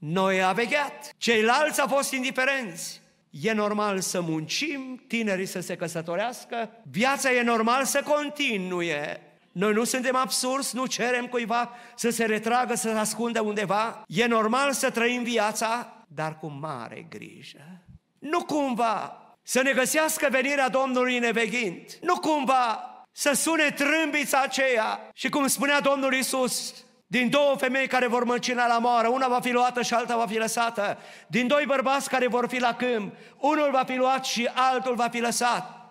[0.00, 3.00] Noi a vegheat, ceilalți au fost indiferenți.
[3.30, 9.20] E normal să muncim, tinerii să se căsătorească, viața e normal să continue.
[9.52, 14.02] Noi nu suntem absurzi, nu cerem cuiva să se retragă, să se ascundă undeva.
[14.06, 17.82] E normal să trăim viața, dar cu mare grijă.
[18.18, 21.98] Nu cumva să ne găsească venirea Domnului neveghind.
[22.02, 25.10] Nu cumva să sune trâmbița aceea.
[25.14, 26.74] Și cum spunea Domnul Isus,
[27.10, 30.26] din două femei care vor măcina la moară, una va fi luată și alta va
[30.26, 30.98] fi lăsată.
[31.26, 35.08] Din doi bărbați care vor fi la câmp, unul va fi luat și altul va
[35.08, 35.90] fi lăsat.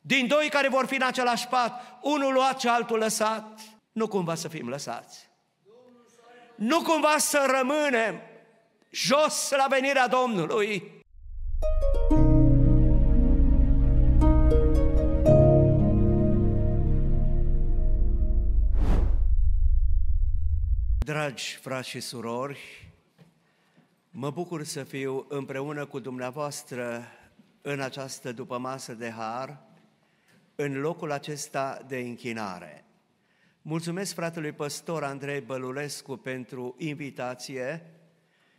[0.00, 3.60] Din doi care vor fi în același pat, unul luat și altul lăsat.
[3.92, 5.28] Nu cumva să fim lăsați.
[6.54, 8.20] Nu cumva să rămânem
[8.90, 10.93] jos la venirea Domnului.
[21.04, 22.90] Dragi frați și surori,
[24.10, 27.04] mă bucur să fiu împreună cu dumneavoastră
[27.62, 29.58] în această dupămasă de har,
[30.54, 32.84] în locul acesta de închinare.
[33.62, 37.82] Mulțumesc fratelui păstor Andrei Bălulescu pentru invitație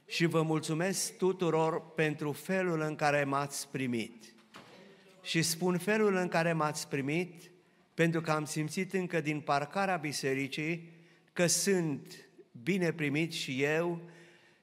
[0.08, 4.34] și vă mulțumesc tuturor pentru felul în care m-ați primit.
[5.22, 7.52] Și spun felul în care m-ați primit
[7.94, 10.94] pentru că am simțit încă din parcarea bisericii
[11.34, 12.25] că sunt
[12.64, 14.02] bine primit și eu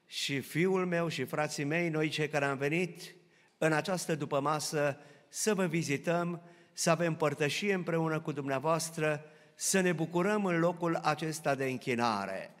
[0.07, 3.15] și fiul meu și frații mei, noi cei care am venit
[3.57, 4.97] în această dupămasă
[5.29, 6.41] să vă vizităm,
[6.73, 12.53] să avem părtășie împreună cu dumneavoastră, să ne bucurăm în locul acesta de închinare.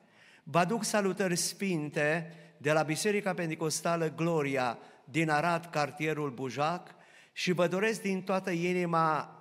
[0.43, 6.95] Vă aduc salutări sfinte de la Biserica Pentecostală Gloria din Arad, cartierul Bujac
[7.33, 9.37] și vă doresc din toată inima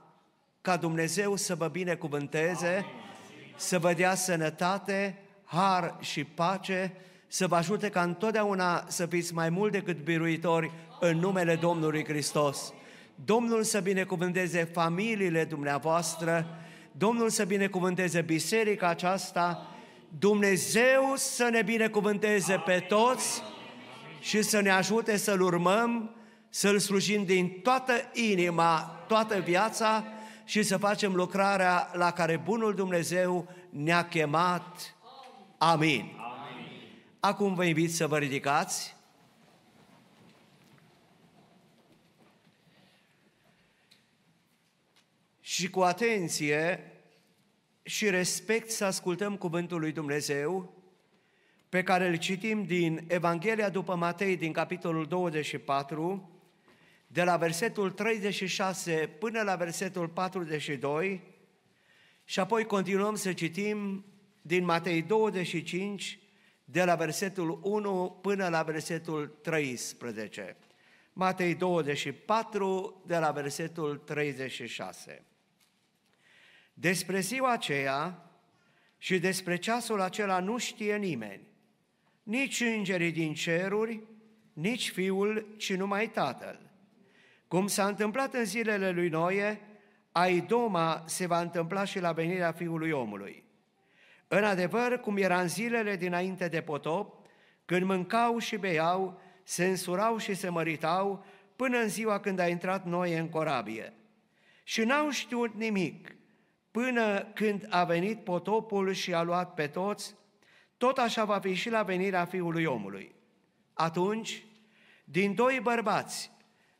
[0.60, 2.84] ca Dumnezeu să vă binecuvânteze,
[3.56, 5.18] să vă dea sănătate,
[5.52, 6.92] har și pace,
[7.26, 12.72] să vă ajute ca întotdeauna să fiți mai mult decât biruitori în numele Domnului Hristos.
[13.24, 16.46] Domnul să binecuvânteze familiile dumneavoastră,
[16.92, 19.66] Domnul să binecuvânteze biserica aceasta,
[20.18, 23.42] Dumnezeu să ne binecuvânteze pe toți
[24.20, 26.14] și să ne ajute să-L urmăm,
[26.48, 30.04] să-L slujim din toată inima, toată viața
[30.44, 34.94] și să facem lucrarea la care Bunul Dumnezeu ne-a chemat.
[35.64, 36.00] Amin.
[36.16, 36.66] Amin.
[37.20, 38.96] Acum vă invit să vă ridicați.
[45.40, 46.92] Și cu atenție
[47.82, 50.74] și respect să ascultăm cuvântul lui Dumnezeu
[51.68, 56.30] pe care îl citim din Evanghelia după Matei, din capitolul 24,
[57.06, 61.22] de la versetul 36 până la versetul 42
[62.24, 64.04] și apoi continuăm să citim
[64.42, 66.18] din Matei 25,
[66.64, 70.56] de la versetul 1 până la versetul 13.
[71.12, 75.24] Matei 24, de la versetul 36.
[76.74, 78.30] Despre ziua aceea
[78.98, 81.50] și despre ceasul acela nu știe nimeni,
[82.22, 84.02] nici îngerii din ceruri,
[84.52, 86.70] nici Fiul, ci numai Tatăl.
[87.48, 89.60] Cum s-a întâmplat în zilele lui Noe,
[90.12, 93.44] ai doma se va întâmpla și la venirea Fiului omului.
[94.34, 97.26] În adevăr, cum era în zilele dinainte de potop,
[97.64, 101.24] când mâncau și beau, se însurau și se măritau,
[101.56, 103.92] până în ziua când a intrat Noe în corabie.
[104.62, 106.16] Și n-au știut nimic,
[106.70, 110.14] până când a venit potopul și a luat pe toți,
[110.76, 113.14] tot așa va fi și la venirea Fiului omului.
[113.72, 114.44] Atunci,
[115.04, 116.30] din doi bărbați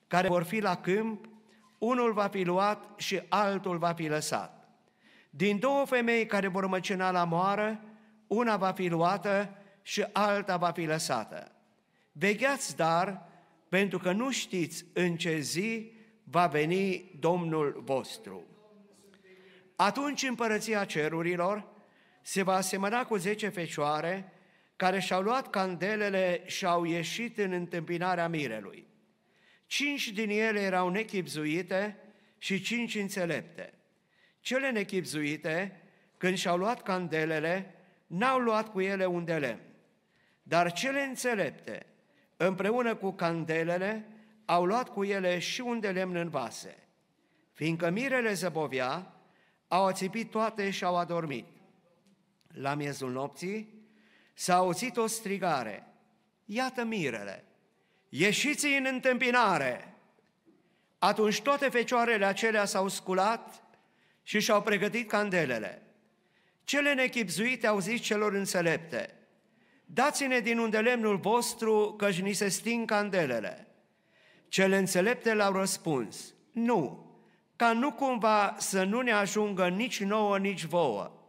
[0.06, 1.28] care vor fi la câmp,
[1.78, 4.61] unul va fi luat și altul va fi lăsat.
[5.34, 7.80] Din două femei care vor măcina la moară,
[8.26, 11.52] una va fi luată și alta va fi lăsată.
[12.12, 13.28] Vegheați dar,
[13.68, 15.92] pentru că nu știți în ce zi
[16.24, 18.46] va veni Domnul vostru.
[19.76, 21.68] Atunci împărăția cerurilor
[22.22, 24.32] se va asemăna cu zece fecioare
[24.76, 28.86] care și-au luat candelele și au ieșit în întâmpinarea mirelui.
[29.66, 31.96] Cinci din ele erau nechipzuite
[32.38, 33.74] și cinci înțelepte.
[34.42, 35.80] Cele nechipzuite,
[36.16, 37.74] când și-au luat candelele,
[38.06, 39.60] n-au luat cu ele un de lemn.
[40.42, 41.86] Dar cele înțelepte,
[42.36, 44.06] împreună cu candelele,
[44.44, 46.76] au luat cu ele și un de lemn în vase.
[47.52, 49.12] Fiindcă mirele zăbovia,
[49.68, 51.46] au ațipit toate și au adormit.
[52.48, 53.74] La miezul nopții
[54.34, 55.86] s-a auzit o strigare,
[56.44, 57.44] iată mirele,
[58.08, 59.86] ieșiți în întâmpinare!
[60.98, 63.61] Atunci toate fecioarele acelea s-au sculat
[64.22, 65.82] și și-au pregătit candelele.
[66.64, 69.14] Cele nechipzuite au zis celor înțelepte,
[69.84, 73.66] dați-ne din unde lemnul vostru, căci ni se sting candelele.
[74.48, 77.10] Cele înțelepte l-au răspuns, nu,
[77.56, 81.22] ca nu cumva să nu ne ajungă nici nouă, nici vouă,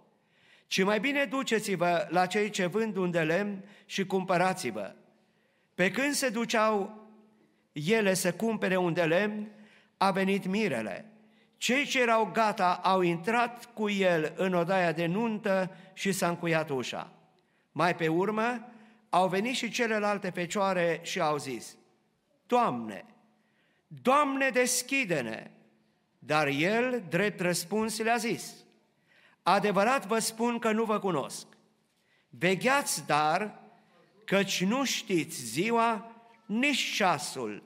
[0.67, 4.95] ci mai bine duceți-vă la cei ce vând unde lemn și cumpărați-vă.
[5.75, 7.07] Pe când se duceau
[7.71, 9.51] ele să cumpere un de lemn,
[9.97, 11.12] a venit mirele.
[11.63, 16.69] Cei ce erau gata au intrat cu el în odaia de nuntă și s-a încuiat
[16.69, 17.11] ușa.
[17.71, 18.69] Mai pe urmă
[19.09, 21.75] au venit și celelalte fecioare și au zis,
[22.47, 23.05] Doamne,
[23.87, 25.51] Doamne, deschide-ne!
[26.19, 28.53] Dar el, drept răspuns, le-a zis,
[29.43, 31.47] Adevărat vă spun că nu vă cunosc.
[32.29, 33.61] Vegheați, dar,
[34.25, 36.11] căci nu știți ziua
[36.45, 37.63] nici ceasul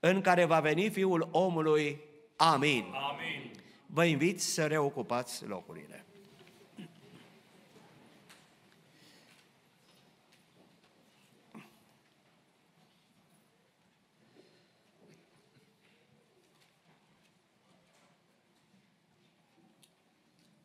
[0.00, 2.08] în care va veni Fiul omului.
[2.42, 2.84] Amin.
[3.10, 3.50] Amin.
[3.86, 6.04] Vă invit să reocupați locurile.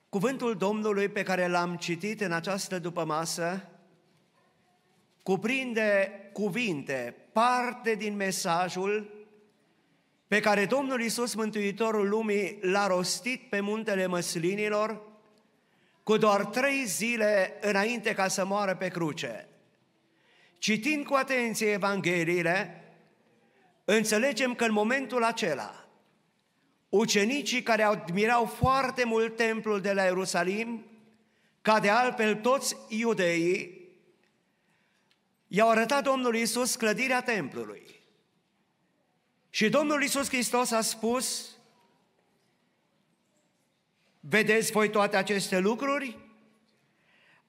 [0.10, 3.70] Cuvântul Domnului pe care l-am citit în această dupămasă
[5.24, 9.15] cuprinde cuvinte, parte din mesajul
[10.28, 15.02] pe care Domnul Iisus, Mântuitorul Lumii, l-a rostit pe muntele măslinilor
[16.04, 19.48] cu doar trei zile înainte ca să moară pe cruce.
[20.58, 22.84] Citind cu atenție Evangheliile,
[23.86, 25.88] înțelegem că în momentul acela,
[26.90, 30.86] ucenicii care admirau foarte mult templul de la Ierusalim,
[31.62, 33.90] ca de altfel toți iudeii,
[35.48, 38.00] i-au arătat Domnul Iisus clădirea templului.
[39.56, 41.50] Și Domnul Iisus Hristos a spus,
[44.20, 46.18] vedeți voi toate aceste lucruri?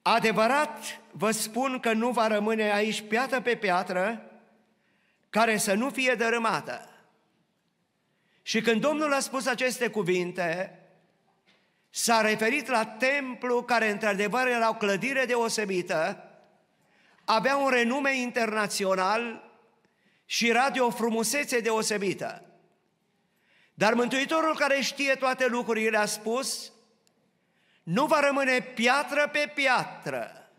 [0.02, 4.30] Adevărat vă spun că nu va rămâne aici piatră pe piatră
[5.30, 6.88] care să nu fie dărâmată.
[8.42, 10.80] Și când Domnul a spus aceste cuvinte,
[11.90, 16.30] s-a referit la templu care într-adevăr era o clădire deosebită,
[17.24, 19.45] avea un renume internațional
[20.26, 22.44] și era de o frumusețe deosebită.
[23.74, 26.72] Dar Mântuitorul care știe toate lucrurile a spus,
[27.82, 30.50] nu va rămâne piatră pe piatră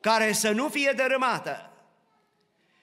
[0.00, 1.70] care să nu fie dărâmată.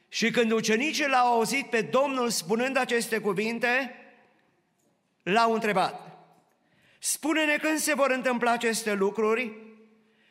[0.09, 3.95] Și când ucenicii l-au auzit pe Domnul spunând aceste cuvinte,
[5.23, 6.11] l-au întrebat,
[6.99, 9.53] spune-ne când se vor întâmpla aceste lucruri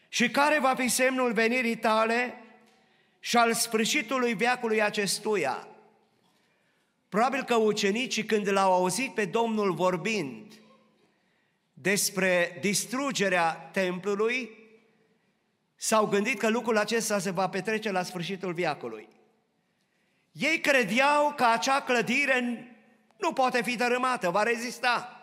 [0.08, 2.34] și care va fi semnul venirii tale
[3.20, 5.68] și al sfârșitului veacului acestuia.
[7.08, 10.52] Probabil că ucenicii când l-au auzit pe Domnul vorbind
[11.72, 14.58] despre distrugerea templului,
[15.76, 19.08] s-au gândit că lucrul acesta se va petrece la sfârșitul viacului.
[20.32, 22.64] Ei credeau că acea clădire
[23.16, 25.14] nu poate fi dărâmată, va rezista.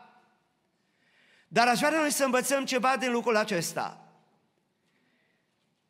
[1.47, 4.01] Dar aș vrea noi să învățăm ceva din lucrul acesta.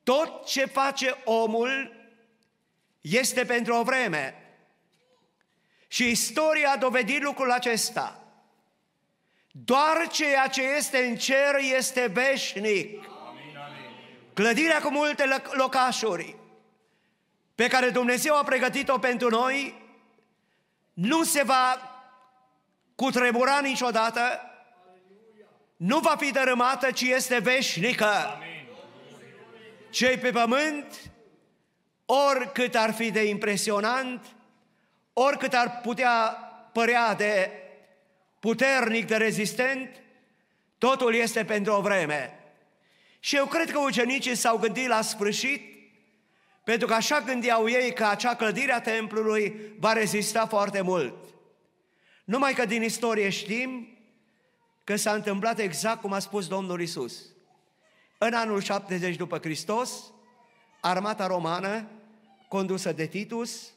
[0.04, 1.97] Tot ce face omul
[3.10, 4.36] este pentru o vreme.
[5.88, 8.22] Și istoria a dovedit lucrul acesta.
[9.52, 13.06] Doar ceea ce este în cer este veșnic.
[14.34, 16.36] Clădirea cu multe locașuri
[17.56, 19.86] pe care Dumnezeu a pregătit-o pentru noi
[20.94, 21.92] nu se va
[22.96, 24.42] cutremura niciodată,
[25.76, 28.40] nu va fi dărâmată, ci este veșnică.
[29.90, 31.12] Cei pe pământ
[32.08, 34.26] oricât ar fi de impresionant,
[35.14, 36.18] oricât ar putea
[36.74, 37.52] părea de
[38.40, 39.90] puternic, de rezistent,
[40.78, 42.40] totul este pentru o vreme.
[43.20, 45.62] Și eu cred că ucenicii s-au gândit la sfârșit,
[46.64, 51.16] pentru că așa gândeau ei că acea clădire a templului va rezista foarte mult.
[52.24, 53.98] Numai că din istorie știm
[54.84, 57.26] că s-a întâmplat exact cum a spus Domnul Isus.
[58.18, 60.04] În anul 70 după Hristos,
[60.80, 61.88] armata romană
[62.48, 63.72] condusă de Titus,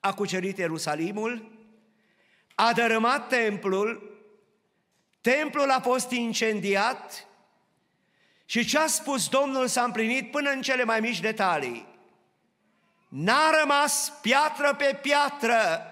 [0.00, 1.52] a cucerit Ierusalimul,
[2.54, 4.18] a dărâmat templul,
[5.20, 7.26] templul a fost incendiat
[8.44, 11.86] și ce a spus Domnul s-a împlinit până în cele mai mici detalii.
[13.08, 15.88] N-a rămas piatră pe piatră.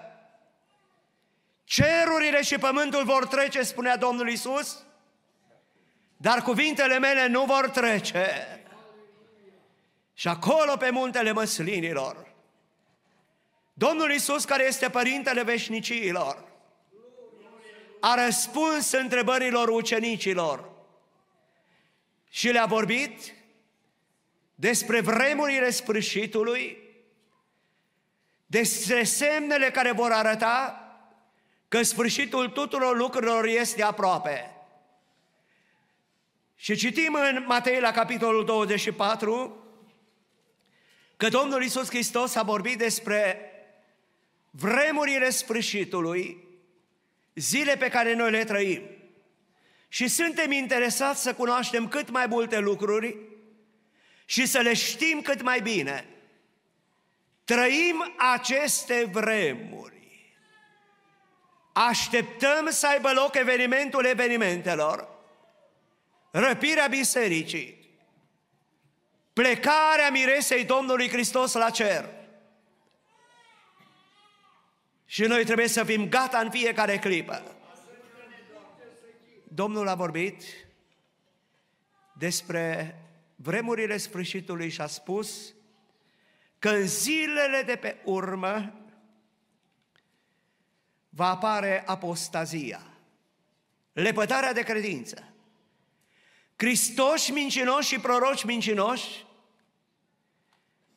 [1.63, 4.83] Cerurile și pământul vor trece, spunea Domnul Isus,
[6.17, 8.47] dar cuvintele mele nu vor trece.
[10.13, 12.33] Și acolo pe muntele măslinilor,
[13.73, 16.51] Domnul Isus, care este Părintele Veșnicilor,
[17.99, 20.71] a răspuns întrebărilor ucenicilor
[22.29, 23.33] și le-a vorbit
[24.55, 26.77] despre vremurile sfârșitului,
[28.45, 30.77] despre semnele care vor arăta
[31.67, 34.51] că sfârșitul tuturor lucrurilor este aproape.
[36.55, 39.62] Și citim în Matei la capitolul 24
[41.23, 43.51] că Domnul Isus Hristos a vorbit despre
[44.51, 46.37] vremurile sfârșitului,
[47.35, 48.81] zile pe care noi le trăim.
[49.87, 53.17] Și suntem interesați să cunoaștem cât mai multe lucruri
[54.25, 56.07] și să le știm cât mai bine.
[57.43, 60.37] Trăim aceste vremuri.
[61.73, 65.07] Așteptăm să aibă loc evenimentul evenimentelor,
[66.31, 67.82] răpirea bisericii,
[69.33, 72.09] plecarea miresei Domnului Hristos la cer.
[75.05, 77.55] Și noi trebuie să fim gata în fiecare clipă.
[79.43, 80.43] Domnul a vorbit
[82.17, 82.97] despre
[83.35, 85.53] vremurile sfârșitului și a spus
[86.59, 88.73] că în zilele de pe urmă
[91.09, 92.81] va apare apostazia,
[93.93, 95.32] lepătarea de credință.
[96.63, 99.25] Cristoși mincinoși și proroci mincinoși,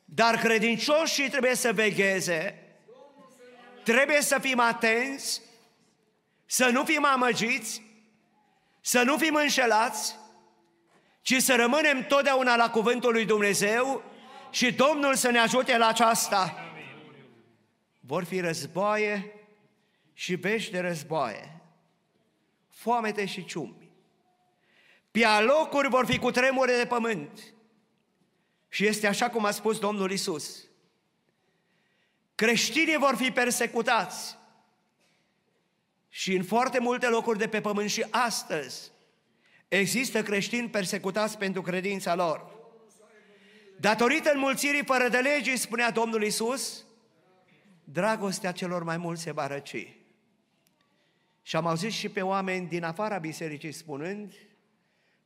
[0.05, 2.63] dar credincioșii trebuie să vegheze,
[3.83, 5.41] trebuie să fim atenți,
[6.45, 7.81] să nu fim amăgiți,
[8.81, 10.15] să nu fim înșelați,
[11.21, 14.03] ci să rămânem totdeauna la cuvântul lui Dumnezeu
[14.49, 16.71] și Domnul să ne ajute la aceasta.
[17.99, 19.33] Vor fi războaie
[20.13, 21.61] și vești de războaie,
[22.69, 23.76] foamete și ciumi.
[25.17, 27.53] Pe alocuri vor fi cu tremure de pământ.
[28.69, 30.65] Și este așa cum a spus Domnul Isus.
[32.35, 34.37] Creștinii vor fi persecutați.
[36.09, 38.91] Și în foarte multe locuri de pe pământ și astăzi
[39.67, 42.45] există creștini persecutați pentru credința lor.
[43.79, 46.85] Datorită înmulțirii fără de legii, spunea Domnul Isus,
[47.83, 49.97] dragostea celor mai mulți se va răci.
[51.41, 54.33] Și am auzit și pe oameni din afara bisericii spunând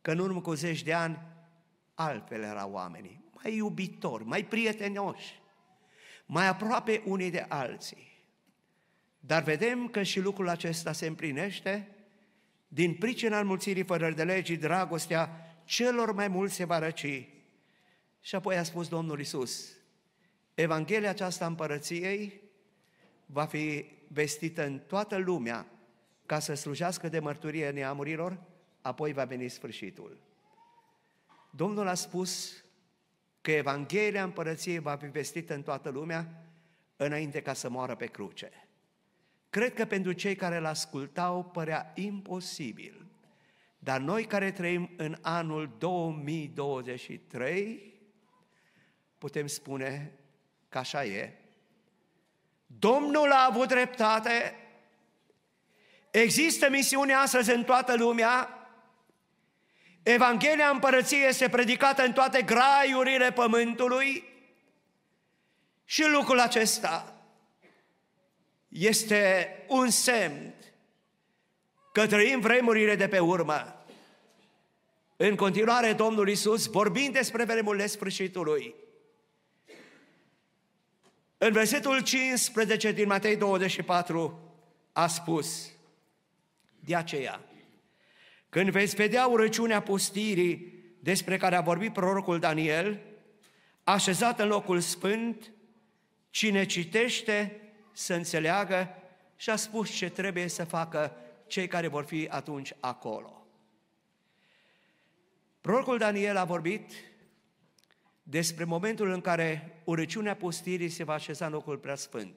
[0.01, 1.19] că în urmă cu zeci de ani
[1.93, 5.39] altfel erau oamenii, mai iubitori, mai prietenoși,
[6.25, 8.25] mai aproape unii de alții.
[9.19, 11.95] Dar vedem că și lucrul acesta se împlinește
[12.67, 17.29] din pricina înmulțirii fără de legii, dragostea celor mai mulți se va răci.
[18.21, 19.71] Și apoi a spus Domnul Isus,
[20.53, 22.41] Evanghelia aceasta împărăției
[23.25, 25.65] va fi vestită în toată lumea
[26.25, 28.39] ca să slujească de mărturie neamurilor,
[28.81, 30.17] apoi va veni sfârșitul.
[31.49, 32.63] Domnul a spus
[33.41, 36.45] că Evanghelia împărăției va fi vestită în toată lumea
[36.95, 38.67] înainte ca să moară pe cruce.
[39.49, 43.05] Cred că pentru cei care îl ascultau părea imposibil,
[43.79, 47.99] dar noi care trăim în anul 2023,
[49.17, 50.19] putem spune
[50.69, 51.35] că așa e.
[52.65, 54.55] Domnul a avut dreptate,
[56.11, 58.60] există misiune astăzi în toată lumea,
[60.03, 64.23] Evanghelia împărăției este predicată în toate graiurile pământului
[65.85, 67.15] și lucrul acesta
[68.67, 70.53] este un semn
[71.91, 73.85] că trăim vremurile de pe urmă.
[75.17, 78.75] În continuare, Domnul Isus, vorbind despre vremurile sfârșitului,
[81.37, 84.39] în versetul 15 din Matei 24
[84.91, 85.71] a spus,
[86.79, 87.41] de aceea,
[88.51, 93.01] când veți vedea urăciunea pustirii despre care a vorbit prorocul Daniel,
[93.83, 95.51] așezat în locul sfânt,
[96.29, 98.95] cine citește să înțeleagă
[99.35, 101.15] și a spus ce trebuie să facă
[101.47, 103.47] cei care vor fi atunci acolo.
[105.61, 106.91] Prorocul Daniel a vorbit
[108.23, 112.35] despre momentul în care urăciunea pustirii se va așeza în locul preasfânt.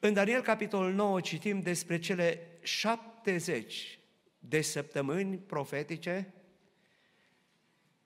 [0.00, 2.40] În Daniel, capitolul 9, citim despre cele
[3.28, 3.98] 70
[4.38, 6.34] de săptămâni profetice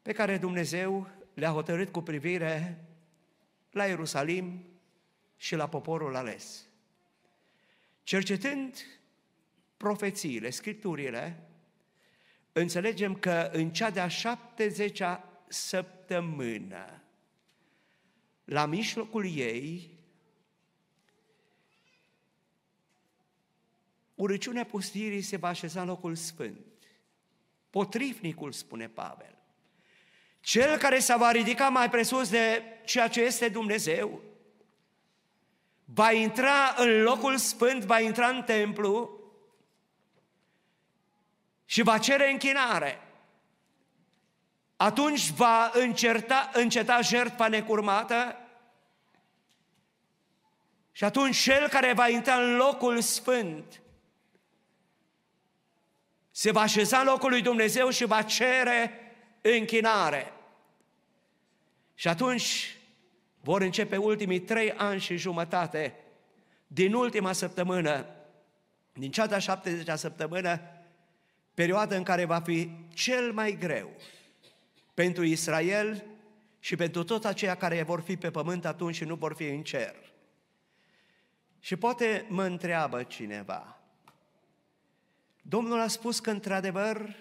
[0.02, 2.84] pe care Dumnezeu le-a hotărât cu privire
[3.70, 4.64] la Ierusalim
[5.36, 6.66] și la poporul ales.
[8.02, 8.76] Cercetând
[9.76, 11.48] profețiile, scripturile,
[12.52, 17.02] înțelegem că în cea de-a 70-a săptămână,
[18.44, 19.91] la mijlocul ei,
[24.22, 26.66] urăciunea pustirii se va așeza în locul sfânt.
[27.70, 29.38] Potrivnicul, spune Pavel.
[30.40, 34.22] Cel care se va ridica mai presus de ceea ce este Dumnezeu,
[35.84, 39.20] va intra în locul sfânt, va intra în templu
[41.64, 43.00] și va cere închinare.
[44.76, 48.36] atunci va încerta, înceta jertfa necurmată
[50.92, 53.82] și atunci cel care va intra în locul sfânt
[56.32, 58.90] se va așeza în locul lui Dumnezeu și va cere
[59.40, 60.32] închinare.
[61.94, 62.76] Și atunci
[63.40, 65.94] vor începe ultimii trei ani și jumătate
[66.66, 68.06] din ultima săptămână,
[68.92, 70.60] din cea de-a 70-a săptămână,
[71.54, 73.90] perioada în care va fi cel mai greu
[74.94, 76.04] pentru Israel
[76.60, 79.62] și pentru toți aceia care vor fi pe pământ atunci și nu vor fi în
[79.62, 79.94] cer.
[81.60, 83.81] Și poate mă întreabă cineva,
[85.42, 87.16] Domnul a spus că într-adevăr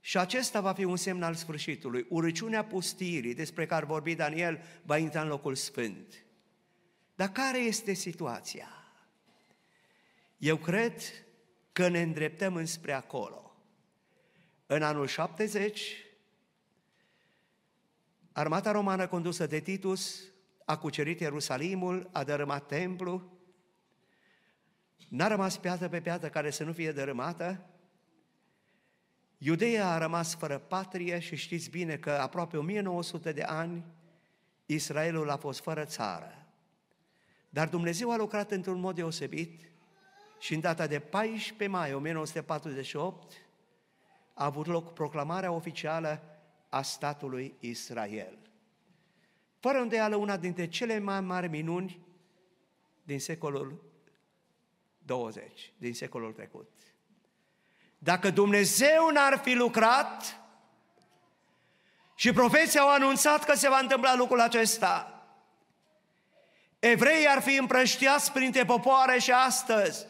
[0.00, 2.06] și acesta va fi un semn al sfârșitului.
[2.08, 6.24] Urăciunea pustirii despre care vorbi Daniel va intra în locul sfânt.
[7.14, 8.68] Dar care este situația?
[10.38, 11.02] Eu cred
[11.72, 13.56] că ne îndreptăm înspre acolo.
[14.66, 15.92] În anul 70,
[18.32, 20.22] armata romană condusă de Titus
[20.64, 23.35] a cucerit Ierusalimul, a dărâmat templu,
[25.08, 27.70] n-a rămas piatră pe piatră care să nu fie dărâmată,
[29.38, 33.84] Iudeea a rămas fără patrie și știți bine că aproape 1900 de ani
[34.66, 36.46] Israelul a fost fără țară.
[37.48, 39.70] Dar Dumnezeu a lucrat într-un mod deosebit
[40.38, 43.32] și în data de 14 mai 1948
[44.34, 46.22] a avut loc proclamarea oficială
[46.68, 48.38] a statului Israel.
[49.58, 52.06] Fără îndoială una dintre cele mai mari minuni
[53.02, 53.85] din secolul
[55.06, 56.70] 20, din secolul trecut.
[57.98, 60.40] Dacă Dumnezeu n-ar fi lucrat
[62.14, 65.26] și profeții au anunțat că se va întâmpla lucrul acesta,
[66.78, 70.06] evreii ar fi împrăștiați printre popoare și astăzi.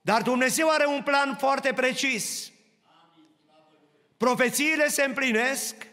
[0.00, 2.52] Dar Dumnezeu are un plan foarte precis.
[4.16, 5.86] Profețiile se împlinesc,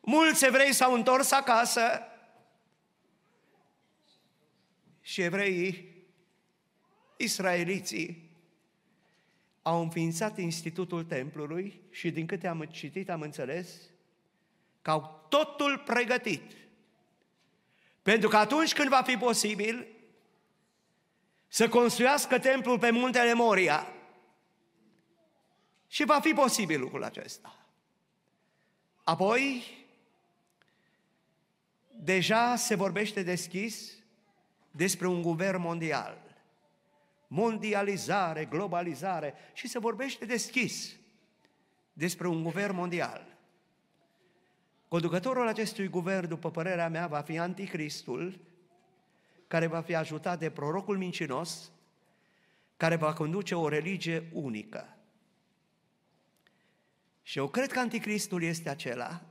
[0.00, 2.08] mulți evrei s-au întors acasă
[5.04, 5.92] și evreii
[7.16, 8.30] israeliții
[9.62, 13.68] au înființat Institutul Templului și din câte am citit am înțeles
[14.82, 16.52] că au totul pregătit.
[18.02, 19.86] Pentru că atunci când va fi posibil
[21.48, 23.94] să construiască templul pe muntele Moria,
[25.94, 27.66] și va fi posibil lucrul acesta.
[29.04, 29.64] Apoi,
[31.90, 33.93] deja se vorbește deschis
[34.76, 36.24] despre un guvern mondial
[37.34, 40.96] mondializare, globalizare și se vorbește deschis
[41.92, 43.36] despre un guvern mondial.
[44.88, 48.40] Conducătorul acestui guvern, după părerea mea, va fi anticristul,
[49.46, 51.72] care va fi ajutat de prorocul mincinos,
[52.76, 54.96] care va conduce o religie unică.
[57.22, 59.22] Și eu cred că anticristul este acela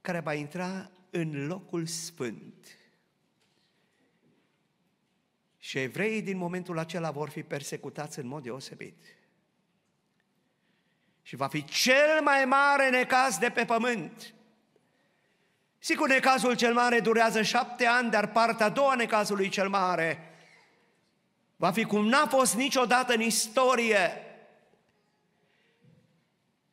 [0.00, 2.81] care va intra în locul sfânt
[5.64, 8.96] și evreii din momentul acela vor fi persecutați în mod deosebit.
[11.22, 14.34] Și va fi cel mai mare necaz de pe pământ.
[15.78, 20.34] Sigur, necazul cel mare durează șapte ani, dar partea a doua necazului cel mare
[21.56, 24.24] va fi cum n-a fost niciodată în istorie.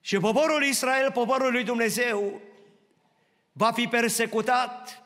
[0.02, 2.42] Și poporul Israel, poporul lui Dumnezeu,
[3.52, 5.04] va fi persecutat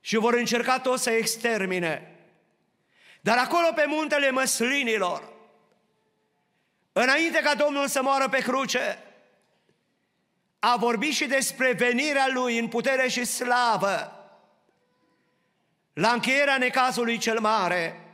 [0.00, 2.09] și vor încerca tot să extermine.
[3.20, 5.32] Dar acolo pe muntele măslinilor,
[6.92, 8.98] înainte ca Domnul să moară pe cruce,
[10.58, 14.14] a vorbit și despre venirea Lui în putere și slavă,
[15.92, 18.04] la încheierea necazului cel mare.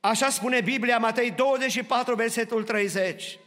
[0.00, 3.38] Așa spune Biblia, Matei 24, versetul 30.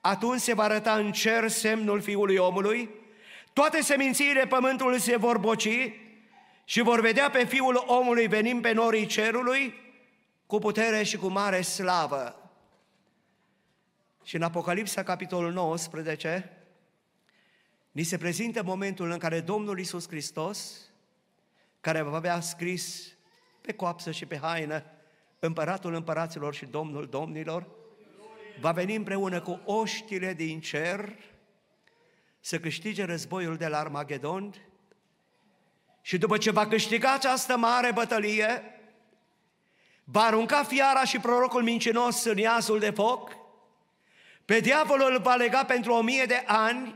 [0.00, 2.90] Atunci se va arăta în cer semnul Fiului omului,
[3.52, 5.92] toate semințiile pământului se vor boci
[6.64, 9.74] și vor vedea pe Fiul omului venind pe norii cerului
[10.46, 12.50] cu putere și cu mare slavă.
[14.24, 16.50] Și în Apocalipsa, capitolul 19,
[17.90, 20.80] ni se prezintă momentul în care Domnul Isus Hristos,
[21.80, 23.14] care va avea scris
[23.60, 24.84] pe coapsă și pe haină,
[25.38, 27.66] împăratul împăraților și domnul domnilor,
[28.60, 31.14] va veni împreună cu oștile din cer
[32.40, 34.54] să câștige războiul de la Armagedon
[36.02, 38.80] și după ce va câștiga această mare bătălie,
[40.04, 43.36] va arunca fiara și prorocul mincinos în iazul de foc,
[44.44, 46.94] pe diavolul va lega pentru o mie de ani,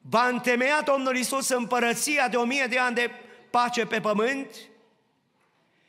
[0.00, 3.10] va întemeia Domnul Isus împărăția de o mie de ani de
[3.50, 4.48] pace pe pământ.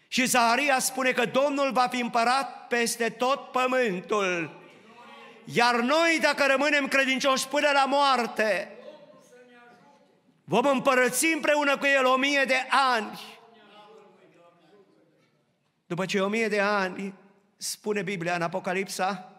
[0.07, 4.61] Și Zaharia spune că Domnul va fi împărat peste tot pământul.
[5.43, 8.71] Iar noi, dacă rămânem credincioși până la moarte,
[10.43, 13.19] vom împărăți împreună cu El o mie de ani.
[15.85, 17.13] După ce o mie de ani,
[17.57, 19.33] spune Biblia în Apocalipsa,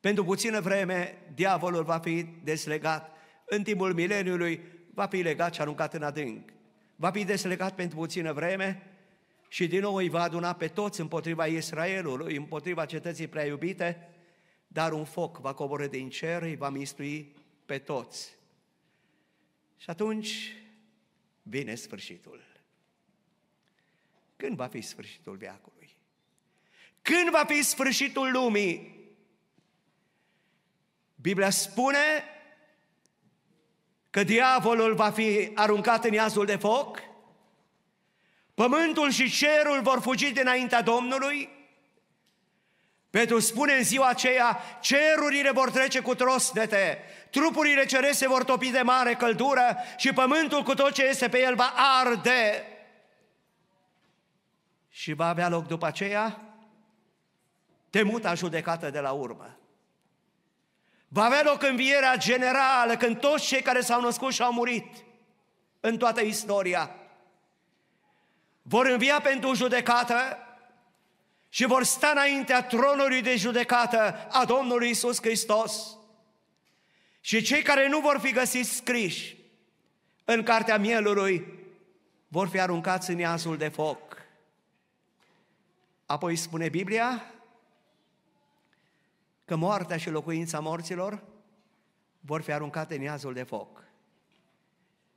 [0.00, 3.10] pentru puțină vreme, diavolul va fi deslegat.
[3.44, 4.60] În timpul mileniului
[4.94, 6.50] va fi legat și aruncat în adânc.
[6.96, 8.82] Va fi deslegat pentru puțină vreme
[9.48, 14.08] și din nou îi va aduna pe toți împotriva Israelului, împotriva cetății prea iubite,
[14.66, 18.33] dar un foc va coborâ din cer, îi va mistui pe toți.
[19.84, 20.56] Și atunci
[21.42, 22.42] vine sfârșitul.
[24.36, 25.96] Când va fi sfârșitul veacului?
[27.02, 29.04] Când va fi sfârșitul lumii?
[31.14, 32.24] Biblia spune
[34.10, 36.98] că diavolul va fi aruncat în iazul de foc,
[38.54, 41.48] pământul și cerul vor fugi dinaintea Domnului,
[43.14, 46.98] Petru spune în ziua aceea, cerurile vor trece cu trosnete,
[47.30, 51.54] trupurile cerese vor topi de mare căldură și pământul cu tot ce este pe el
[51.54, 52.64] va arde.
[54.90, 56.40] Și va avea loc după aceea
[57.90, 59.58] temuta judecată de la urmă.
[61.08, 64.86] Va avea loc învierea generală când toți cei care s-au născut și au murit
[65.80, 66.90] în toată istoria
[68.62, 70.38] vor învia pentru judecată
[71.54, 75.96] și vor sta înaintea tronului de judecată a Domnului Isus Hristos.
[77.20, 79.36] Și cei care nu vor fi găsiți scriși
[80.24, 81.46] în cartea mielului
[82.28, 84.16] vor fi aruncați în iazul de foc.
[86.06, 87.34] Apoi spune Biblia
[89.44, 91.24] că moartea și locuința morților
[92.20, 93.84] vor fi aruncate în iazul de foc.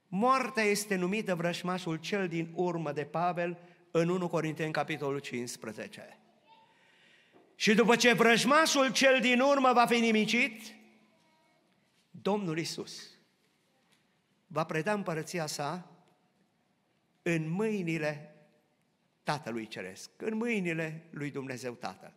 [0.08, 3.58] Moartea este numită vrășmașul cel din urmă de Pavel
[3.92, 6.18] în 1 Corinteni, capitolul 15.
[7.60, 10.62] Și după ce vrăjmașul cel din urmă va fi nimicit,
[12.12, 13.10] Domnul Isus
[14.48, 15.92] va preda împărăția sa
[17.22, 18.36] în mâinile
[19.24, 22.14] Tatălui Ceresc, în mâinile lui Dumnezeu Tatăl.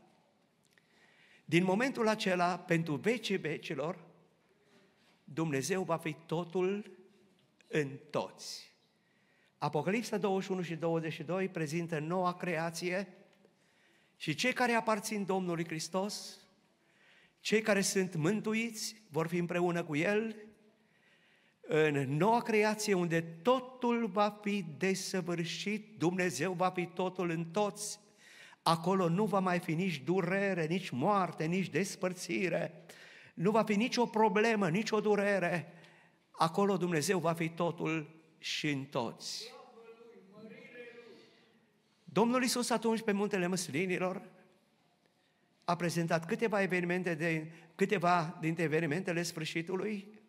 [1.45, 4.05] Din momentul acela, pentru vecii vecilor,
[5.25, 6.99] Dumnezeu va fi totul
[7.67, 8.75] în toți.
[9.59, 13.20] Apocalipsa 21 și 22 prezintă noua creație
[14.21, 16.39] și cei care aparțin Domnului Hristos,
[17.41, 20.37] cei care sunt mântuiți, vor fi împreună cu El.
[21.61, 28.01] În noua creație unde totul va fi desăvârșit, Dumnezeu va fi totul în toți,
[28.63, 32.85] acolo nu va mai fi nici durere, nici moarte, nici despărțire,
[33.35, 35.73] nu va fi nicio problemă, nicio durere,
[36.31, 39.59] acolo Dumnezeu va fi totul și în toți.
[42.13, 44.23] Domnul Isus atunci pe muntele măslinilor
[45.65, 50.21] a prezentat câteva evenimente de, câteva dintre evenimentele sfârșitului,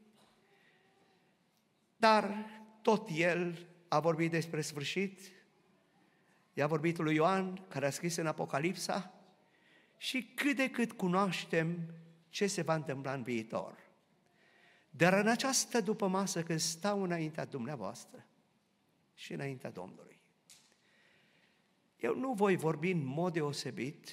[1.97, 2.45] dar
[2.81, 5.19] tot el a vorbit despre sfârșit,
[6.53, 9.13] i-a vorbit lui Ioan, care a scris în Apocalipsa,
[9.97, 11.77] și cât de cât cunoaștem
[12.29, 13.77] ce se va întâmpla în viitor.
[14.89, 18.25] Dar în această după masă, când stau înaintea dumneavoastră
[19.13, 20.11] și înaintea Domnului,
[22.01, 24.09] eu nu voi vorbi în mod deosebit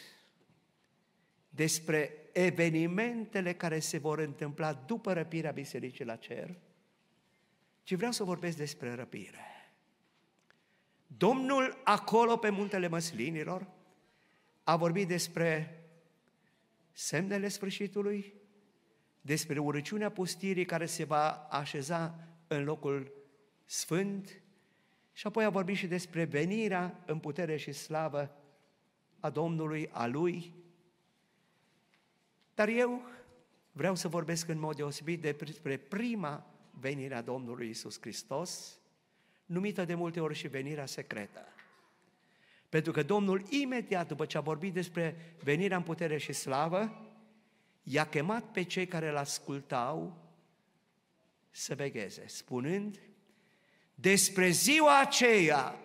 [1.49, 6.57] despre evenimentele care se vor întâmpla după răpirea bisericii la cer,
[7.83, 9.73] ci vreau să vorbesc despre răpire.
[11.07, 13.67] Domnul acolo pe muntele măslinilor
[14.65, 15.81] a vorbit despre
[16.93, 18.35] semnele sfârșitului,
[19.21, 23.13] despre urăciunea pustirii care se va așeza în locul
[23.65, 24.43] sfânt
[25.19, 28.37] și apoi a vorbit și despre venirea în putere și slavă
[29.21, 30.55] a Domnului, a Lui.
[32.55, 33.03] Dar eu
[33.73, 38.81] vreau să vorbesc în mod deosebit despre prima venire a Domnului Isus Hristos,
[39.47, 41.47] numită de multe ori și venirea secretă.
[42.69, 47.07] Pentru că Domnul, imediat după ce a vorbit despre venirea în putere și slavă,
[47.83, 50.17] i-a chemat pe cei care îl ascultau
[51.51, 53.08] să vegheze, spunând,
[54.01, 55.77] despre ziua aceea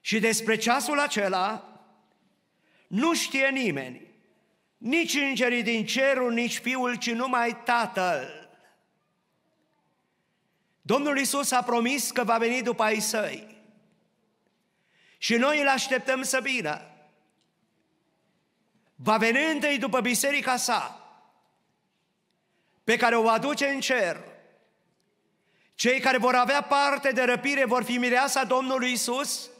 [0.00, 1.80] și despre ceasul acela
[2.86, 4.14] nu știe nimeni,
[4.76, 8.48] nici îngerii din cerul, nici Fiul, ci numai Tatăl.
[10.82, 13.56] Domnul Isus a promis că va veni după ai săi.
[15.18, 16.80] Și noi îl așteptăm să vină.
[18.94, 21.02] Va veni întâi după biserica sa,
[22.84, 24.37] pe care o aduce în cer,
[25.78, 29.50] cei care vor avea parte de răpire vor fi mireasa Domnului Isus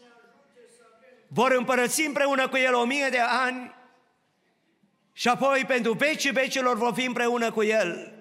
[1.29, 3.75] vor împărăți împreună cu El o mie de ani
[5.13, 8.13] și apoi pentru vecii vecilor vor fi împreună cu El.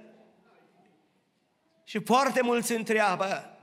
[1.84, 3.58] Și foarte mulți întreabă,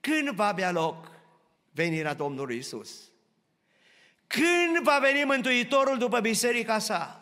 [0.00, 1.10] când va avea loc
[1.70, 3.10] venirea Domnului Isus?
[4.26, 7.20] Când va veni Mântuitorul după biserica sa?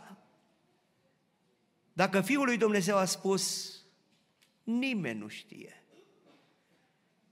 [1.92, 3.74] Dacă Fiul lui Dumnezeu a spus,
[4.62, 5.79] nimeni nu știe.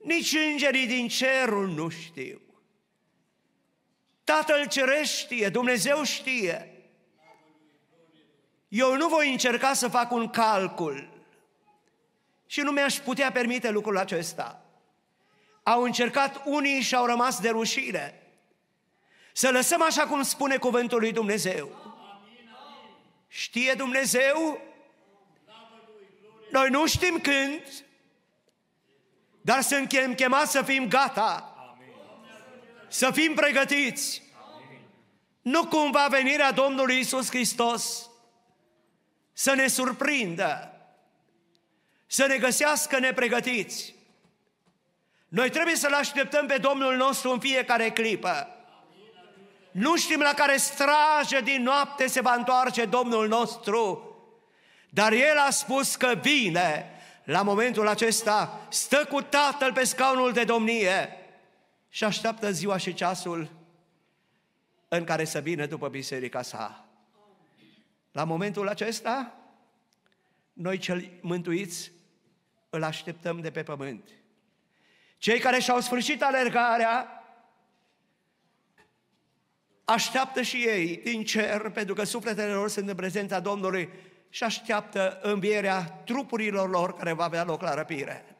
[0.08, 2.40] Nici îngerii din cerul nu știu.
[4.24, 6.72] Tatăl Ceresc știe, Dumnezeu știe.
[8.68, 11.08] Eu nu voi încerca să fac un calcul
[12.46, 14.62] și nu mi-aș putea permite lucrul acesta.
[15.62, 18.22] Au încercat unii și au rămas de rușine.
[19.32, 21.96] Să lăsăm așa cum spune cuvântul lui Dumnezeu.
[23.26, 24.60] Știe Dumnezeu?
[26.50, 27.87] Noi nu știm când,
[29.48, 31.54] dar suntem chemați să fim gata,
[32.88, 34.22] să fim pregătiți.
[35.42, 38.10] Nu cumva venirea Domnului Isus Hristos
[39.32, 40.72] să ne surprindă,
[42.06, 43.94] să ne găsească nepregătiți.
[45.28, 48.48] Noi trebuie să-L așteptăm pe Domnul nostru în fiecare clipă.
[49.70, 54.02] Nu știm la care strajă din noapte se va întoarce Domnul nostru,
[54.88, 56.92] dar El a spus că vine.
[57.28, 61.08] La momentul acesta stă cu Tatăl pe scaunul de domnie
[61.88, 63.50] și așteaptă ziua și ceasul
[64.88, 66.88] în care să vină după biserica sa.
[68.12, 69.34] La momentul acesta,
[70.52, 71.92] noi cel mântuiți
[72.70, 74.08] îl așteptăm de pe pământ.
[75.18, 77.22] Cei care și-au sfârșit alergarea,
[79.84, 83.88] așteaptă și ei din cer, pentru că sufletele lor sunt în prezența Domnului
[84.30, 88.36] și așteaptă învierea trupurilor lor care va avea loc la răpire.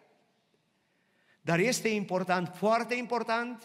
[1.40, 3.64] Dar este important, foarte important,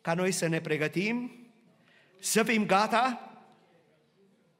[0.00, 1.46] ca noi să ne pregătim,
[2.20, 3.32] să fim gata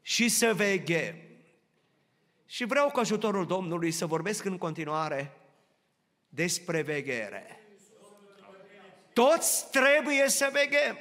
[0.03, 1.17] și să veghem.
[2.47, 5.37] Și vreau cu ajutorul Domnului să vorbesc în continuare
[6.29, 7.61] despre veghere.
[9.13, 10.97] Toți trebuie să veghem.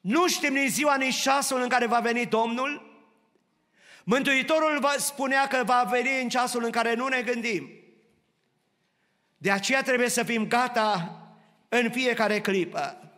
[0.00, 2.91] Nu știm nici ziua, nici ceasul în care va veni Domnul.
[4.04, 7.70] Mântuitorul va spunea că va veni în ceasul în care nu ne gândim.
[9.38, 11.16] De aceea trebuie să fim gata
[11.68, 13.12] în fiecare clipă.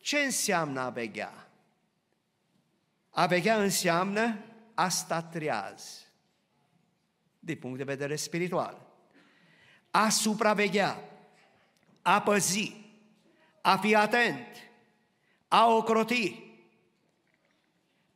[0.00, 1.48] Ce înseamnă a veghea?
[3.10, 4.38] A veghea înseamnă
[4.74, 6.06] a sta treaz,
[7.38, 8.86] din punct de vedere spiritual.
[9.90, 11.00] A supraveghea,
[12.02, 12.76] a păzi,
[13.60, 14.46] a fi atent,
[15.48, 16.49] a ocroti.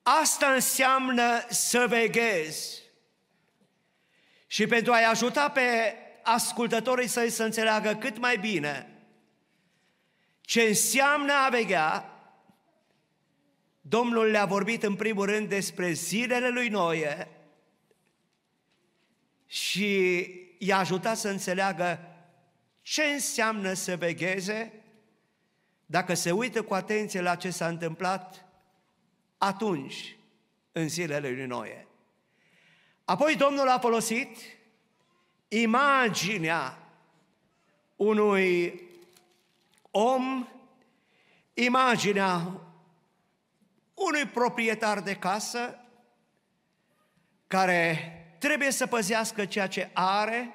[0.06, 2.82] Asta înseamnă să veghezi.
[4.46, 8.88] Și pentru a-i ajuta pe ascultătorii săi să înțeleagă cât mai bine
[10.40, 12.08] ce înseamnă a veghea,
[13.80, 17.28] Domnul le-a vorbit în primul rând despre zilele lui Noe
[19.46, 22.00] și i-a ajutat să înțeleagă
[22.82, 24.72] ce înseamnă să vegheze
[25.86, 28.43] dacă se uită cu atenție la ce s-a întâmplat
[29.44, 30.16] atunci,
[30.72, 31.87] în zilele lui Noe.
[33.04, 34.38] Apoi Domnul a folosit
[35.48, 36.78] imaginea
[37.96, 38.80] unui
[39.90, 40.48] om,
[41.54, 42.61] imaginea
[43.94, 45.78] unui proprietar de casă
[47.46, 50.54] care trebuie să păzească ceea ce are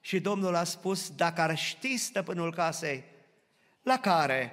[0.00, 3.04] și Domnul a spus, dacă ar ști stăpânul casei
[3.82, 4.52] la care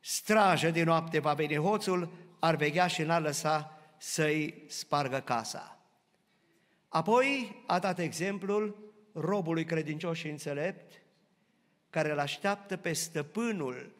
[0.00, 2.12] strajă din noapte va veni hoțul,
[2.44, 5.78] ar vegea și n-ar lăsa să-i spargă casa.
[6.88, 11.02] Apoi a dat exemplul robului credincios și înțelept,
[11.90, 13.94] care îl așteaptă pe stăpânul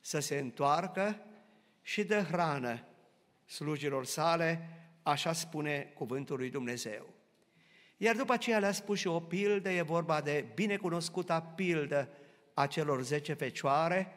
[0.00, 1.16] să se întoarcă
[1.82, 2.84] și de hrană
[3.44, 4.68] slujilor sale,
[5.02, 7.06] așa spune cuvântul lui Dumnezeu.
[7.96, 12.08] Iar după aceea le-a spus și o pildă, e vorba de binecunoscuta pildă
[12.54, 14.15] a celor zece fecioare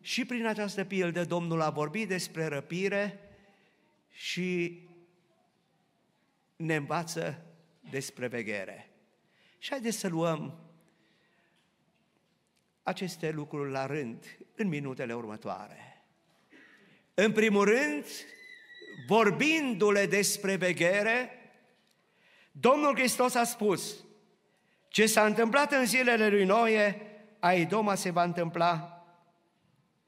[0.00, 3.20] și prin această pildă Domnul a vorbit despre răpire
[4.10, 4.80] și
[6.56, 7.42] ne învață
[7.90, 8.90] despre veghere.
[9.58, 10.58] Și haideți să luăm
[12.82, 16.04] aceste lucruri la rând în minutele următoare.
[17.14, 18.04] În primul rând,
[19.06, 21.30] vorbindu-le despre veghere,
[22.52, 24.04] Domnul Hristos a spus,
[24.88, 27.00] ce s-a întâmplat în zilele lui Noe,
[27.38, 28.99] a Idoma se va întâmpla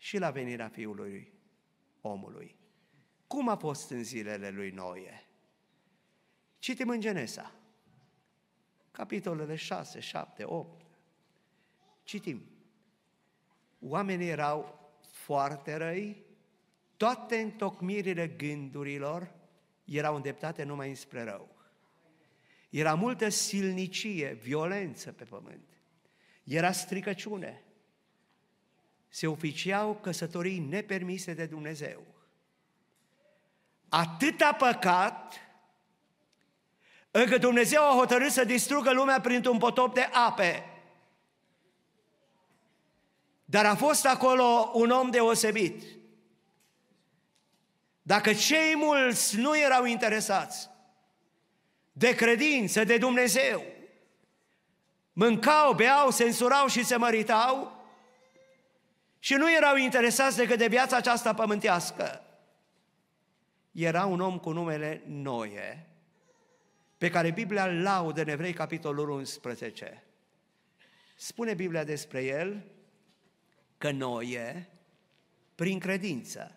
[0.03, 1.33] și la venirea Fiului
[2.01, 2.57] omului.
[3.27, 5.27] Cum a fost în zilele lui Noe?
[6.59, 7.55] Citim în Genesa,
[8.91, 10.87] capitolele 6, 7, 8.
[12.03, 12.43] Citim.
[13.81, 16.25] Oamenii erau foarte răi,
[16.97, 19.35] toate întocmirile gândurilor
[19.85, 21.57] erau îndeptate numai înspre rău.
[22.71, 25.83] Era multă silnicie, violență pe pământ.
[26.45, 27.65] Era stricăciune.
[29.15, 32.03] Se oficiau căsătorii nepermise de Dumnezeu.
[33.89, 35.35] Atâta păcat
[37.11, 40.65] încă Dumnezeu a hotărât să distrugă lumea printr-un potop de ape.
[43.45, 45.83] Dar a fost acolo un om deosebit.
[48.03, 50.71] Dacă cei mulți nu erau interesați
[51.93, 53.65] de credință, de Dumnezeu,
[55.13, 57.82] mâncau, beau, sensurau și se măritau
[59.25, 62.23] și nu erau interesați decât de viața aceasta pământească.
[63.73, 65.87] Era un om cu numele Noe,
[66.99, 70.05] pe care Biblia îl laudă în Evrei, capitolul 11.
[71.17, 72.65] Spune Biblia despre el
[73.79, 74.69] că Noe,
[75.55, 76.55] prin credință,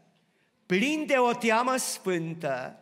[0.65, 2.79] plin de o teamă sfântă,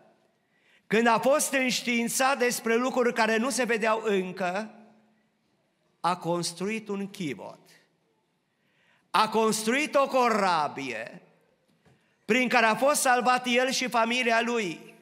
[0.88, 4.76] când a fost înștiințat despre lucruri care nu se vedeau încă,
[6.00, 7.63] a construit un chivot.
[9.16, 11.22] A construit o corabie
[12.26, 14.96] prin care a fost salvat el și familia lui.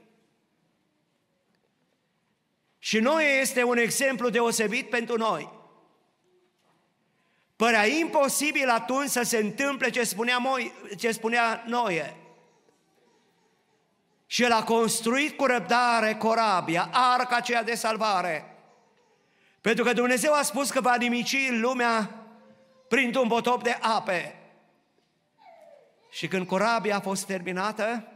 [2.80, 5.50] Și noi este un exemplu deosebit pentru noi.
[7.56, 12.16] Părea imposibil atunci să se întâmple ce spunea, Moi, ce spunea Noe.
[14.26, 18.56] Și el a construit cu răbdare corabia, arca aceea de salvare.
[19.62, 22.21] Pentru că Dumnezeu a spus că va nimici lumea
[22.92, 24.36] printr-un potop de ape.
[26.10, 28.08] Și când corabia a fost terminată,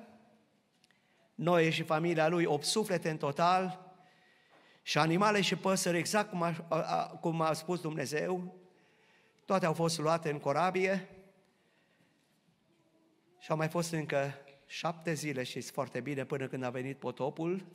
[1.35, 3.93] Noe și familia lui, 8 suflete în total,
[4.81, 8.55] și animale și păsări, exact cum a, a, cum a spus Dumnezeu,
[9.45, 11.09] toate au fost luate în corabie
[13.39, 14.33] și au mai fost încă
[14.65, 17.65] șapte zile și foarte bine până când a venit potopul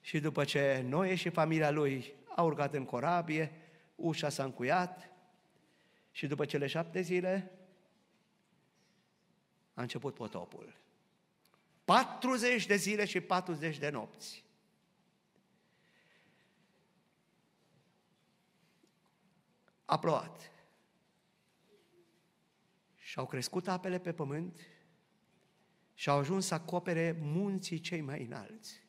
[0.00, 3.52] și după ce Noe și familia lui au urcat în corabie,
[3.96, 5.08] ușa s-a încuiat
[6.18, 7.52] și după cele șapte zile
[9.74, 10.76] a început potopul.
[11.84, 14.44] 40 de zile și 40 de nopți.
[19.84, 20.50] A plouat.
[22.96, 24.60] Și au crescut apele pe pământ
[25.94, 28.87] și au ajuns să acopere munții cei mai înalți.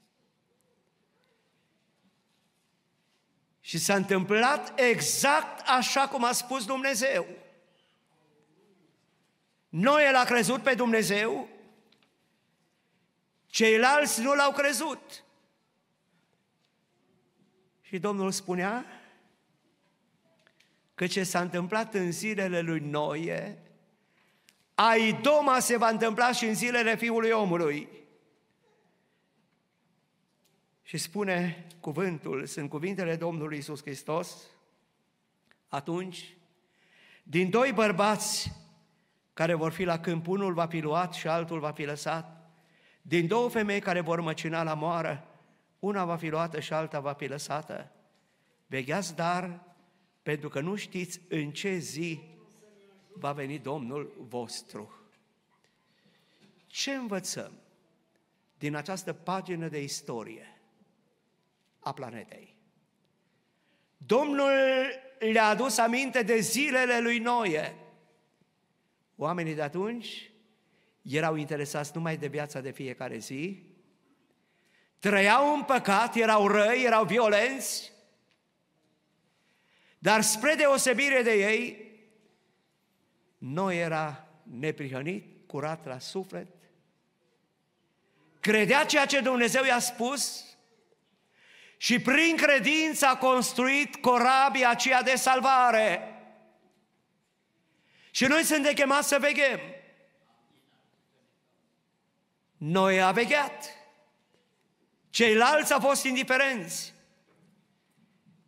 [3.69, 7.25] Și s-a întâmplat exact așa cum a spus Dumnezeu.
[9.69, 11.47] Noi el a crezut pe Dumnezeu,
[13.45, 15.23] ceilalți nu l-au crezut.
[17.82, 18.86] Și Domnul spunea
[20.95, 23.58] că ce s-a întâmplat în zilele lui Noie,
[24.75, 27.98] a idoma se va întâmpla și în zilele Fiului Omului.
[30.89, 34.38] Și spune cuvântul, sunt cuvintele Domnului Isus Hristos,
[35.67, 36.38] atunci,
[37.23, 38.52] din doi bărbați
[39.34, 42.52] care vor fi la câmp, unul va fi luat și altul va fi lăsat,
[43.02, 45.28] din două femei care vor măcina la moară,
[45.80, 47.91] una va fi luată și alta va fi lăsată.
[48.67, 49.63] Vegheați dar,
[50.23, 52.19] pentru că nu știți în ce zi
[53.13, 54.93] va veni Domnul vostru.
[56.67, 57.52] Ce învățăm
[58.58, 60.54] din această pagină de istorie
[61.89, 62.56] a planetei?
[63.97, 64.52] Domnul
[65.19, 67.75] le-a adus aminte de zilele lui Noe.
[69.15, 70.32] Oamenii de atunci
[71.02, 73.63] erau interesați numai de viața de fiecare zi,
[74.99, 77.91] trăiau în păcat, erau răi, erau violenți,
[79.99, 81.88] dar spre deosebire de ei,
[83.38, 86.47] nu era neprihănit, curat la suflet,
[88.39, 90.48] credea ceea ce Dumnezeu i-a spus
[91.81, 96.13] și prin credință a construit corabia aceea de salvare.
[98.11, 99.60] Și noi suntem chemați să veghem.
[102.58, 103.65] Noi a vegheat.
[105.10, 106.93] Ceilalți au fost indiferenți.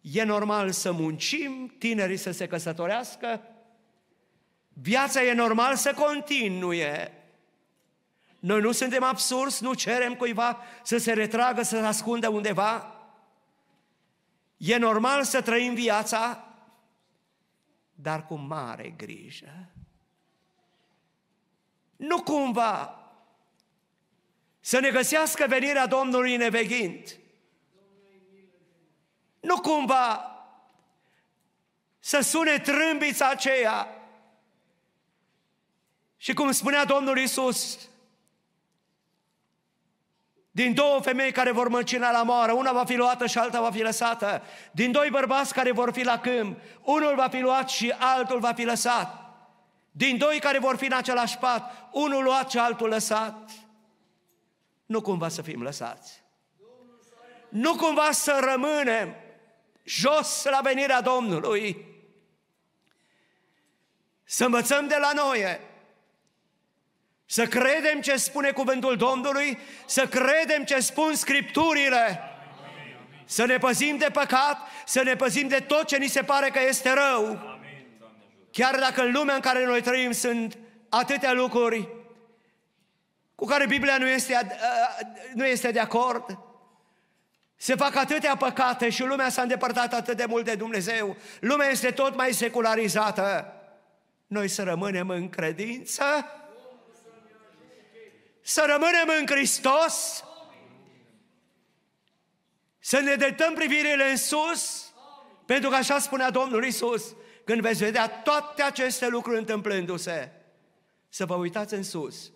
[0.02, 3.52] E normal să muncim, tinerii să se căsătorească,
[4.74, 7.12] Viața e normal să continue.
[8.40, 13.01] Noi nu suntem absurzi, nu cerem cuiva să se retragă, să se ascundă undeva.
[14.62, 16.48] E normal să trăim viața,
[17.94, 19.70] dar cu mare grijă.
[21.96, 23.00] Nu cumva
[24.60, 27.18] să ne găsească venirea Domnului neveghind.
[29.40, 30.36] Nu cumva
[32.00, 34.02] să sune trâmbița aceea
[36.18, 37.90] Și cum spunea Domnul Isus,
[40.52, 43.72] din două femei care vor măcina la moară, una va fi luată și alta va
[43.72, 44.44] fi lăsată.
[44.72, 48.54] Din doi bărbați care vor fi la câmp, unul va fi luat și altul va
[48.54, 49.16] fi lăsat.
[49.92, 53.50] Din doi care vor fi în același pat, unul luat și altul lăsat.
[54.86, 56.24] Nu cumva să fim lăsați.
[57.50, 59.16] Nu cumva să rămânem
[59.84, 61.86] jos la venirea Domnului.
[64.24, 65.60] Să învățăm de la noi
[67.32, 72.20] să credem ce spune cuvântul Domnului, să credem ce spun Scripturile,
[73.26, 76.60] să ne păzim de păcat, să ne păzim de tot ce ni se pare că
[76.68, 77.40] este rău.
[78.52, 80.58] Chiar dacă în lumea în care noi trăim sunt
[80.90, 81.90] atâtea lucruri
[83.36, 84.58] cu care Biblia nu este,
[85.34, 86.38] nu este de acord,
[87.56, 91.92] se fac atâtea păcate și lumea s-a îndepărtat atât de mult de Dumnezeu, lumea este
[91.92, 93.54] tot mai secularizată.
[94.28, 96.04] Noi să rămânem în credință,
[98.42, 100.24] să rămânem în Hristos,
[102.80, 104.94] să ne detăm privirile în sus,
[105.46, 110.32] pentru că așa spunea Domnul Isus, când veți vedea toate aceste lucruri întâmplându-se,
[111.10, 112.32] să vă uitați în sus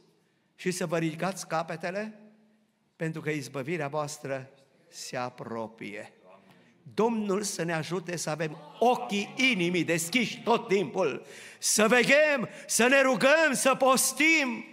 [0.55, 2.19] și să vă ridicați capetele,
[2.95, 4.49] pentru că izbăvirea voastră
[4.87, 6.13] se apropie.
[6.93, 11.25] Domnul să ne ajute să avem ochii inimii deschiși tot timpul,
[11.59, 14.65] să veghem, să ne rugăm, să postim,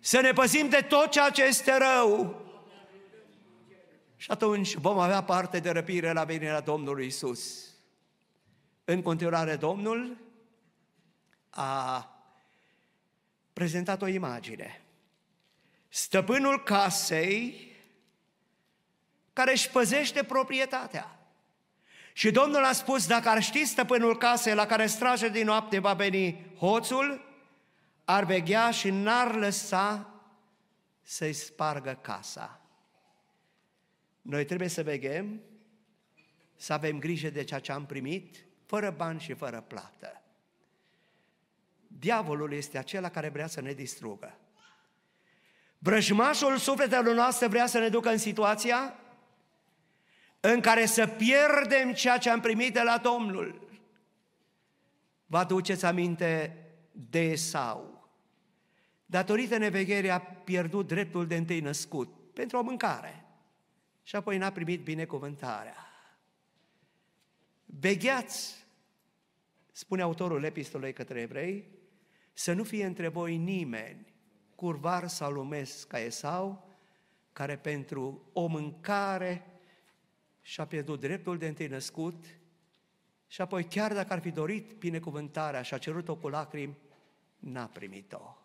[0.00, 2.42] să ne păzim de tot ceea ce este rău.
[4.16, 7.66] Și atunci vom avea parte de răpire la venirea Domnului Isus.
[8.84, 10.16] În continuare, Domnul
[11.50, 12.08] a
[13.52, 14.82] prezentat o imagine.
[15.88, 17.66] Stăpânul casei
[19.32, 21.18] care își păzește proprietatea.
[22.12, 25.92] Și Domnul a spus, dacă ar ști stăpânul casei la care strage din noapte va
[25.92, 27.27] veni hoțul,
[28.10, 30.14] ar veghea și n-ar lăsa
[31.02, 32.60] să-i spargă casa.
[34.22, 35.40] Noi trebuie să veghem,
[36.56, 40.22] să avem grijă de ceea ce am primit, fără bani și fără plată.
[41.86, 44.38] Diavolul este acela care vrea să ne distrugă.
[45.78, 48.94] Vrăjmașul sufletelor noastre vrea să ne ducă în situația
[50.40, 53.68] în care să pierdem ceea ce am primit de la Domnul.
[55.26, 56.56] Vă aduceți aminte
[56.92, 57.97] de Esau.
[59.10, 63.24] Datorită nevegherii a pierdut dreptul de întâi născut pentru o mâncare
[64.02, 65.76] și apoi n-a primit binecuvântarea.
[67.64, 68.66] Vegheați,
[69.72, 71.68] spune autorul epistolei către evrei,
[72.32, 74.14] să nu fie între voi nimeni
[74.54, 76.76] curvar sau lumesc ca Esau,
[77.32, 79.60] care pentru o mâncare
[80.40, 82.24] și-a pierdut dreptul de întâi născut
[83.26, 86.78] și apoi chiar dacă ar fi dorit binecuvântarea și a cerut-o cu lacrimi,
[87.38, 88.37] n-a primit-o.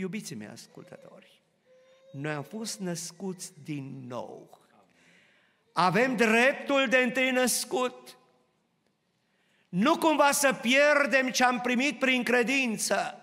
[0.00, 1.42] Iubiții mei ascultători,
[2.12, 4.60] noi am fost născuți din nou.
[5.72, 8.16] Avem dreptul de întâi născut.
[9.68, 13.22] Nu cumva să pierdem ce am primit prin credință,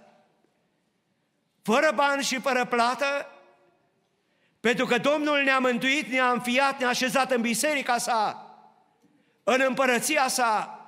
[1.61, 3.29] fără bani și fără plată,
[4.59, 8.55] pentru că Domnul ne-a mântuit, ne-a înfiat, ne-a așezat în biserica sa,
[9.43, 10.79] în împărăția sa,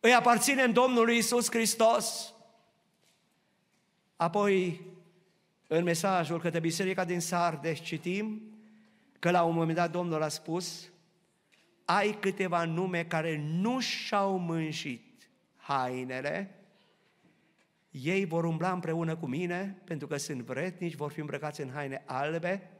[0.00, 2.32] îi aparținem Domnului Isus Hristos.
[4.16, 4.90] Apoi
[5.76, 8.42] în mesajul către Biserica din Sardes citim
[9.18, 10.90] că la un moment dat Domnul a spus
[11.84, 16.56] ai câteva nume care nu și-au mânjit hainele,
[17.90, 22.02] ei vor umbla împreună cu mine, pentru că sunt vretnici, vor fi îmbrăcați în haine
[22.06, 22.70] albe,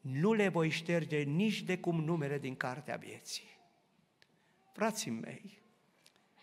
[0.00, 3.58] nu le voi șterge nici de cum numele din cartea vieții.
[4.72, 5.62] Frații mei,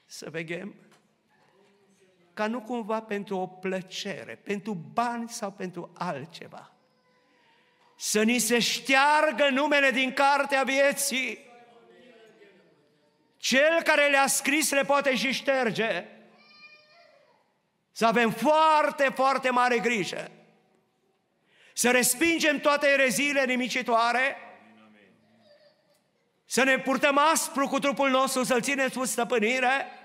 [0.05, 0.73] să veghem
[2.37, 6.71] ca nu cumva pentru o plăcere, pentru bani sau pentru altceva.
[7.95, 11.45] Să ni se șteargă numele din cartea vieții.
[13.37, 16.05] Cel care le-a scris le poate și șterge.
[17.91, 20.31] Să avem foarte, foarte mare grijă.
[21.73, 24.37] Să respingem toate ereziile nimicitoare,
[26.45, 29.96] să ne purtăm aspru cu trupul nostru, să-l ținem sub stăpânire,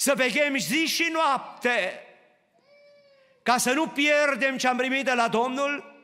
[0.00, 2.02] să veghem zi și noapte,
[3.42, 6.02] ca să nu pierdem ce am primit de la Domnul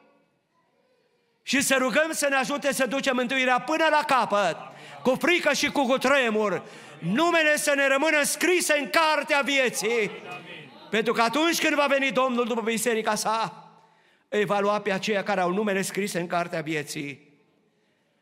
[1.42, 4.56] și să rugăm să ne ajute să ducem mântuirea până la capăt,
[5.02, 6.62] cu frică și cu cutremur,
[6.98, 10.10] numele să ne rămână scrise în cartea vieții,
[10.90, 13.70] pentru că atunci când va veni Domnul după biserica sa,
[14.28, 17.32] îi va lua pe aceia care au numele scrise în cartea vieții.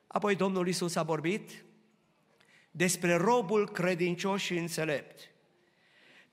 [0.07, 1.51] Apoi Domnul Isus a vorbit
[2.71, 5.34] despre robul credincios și înțelept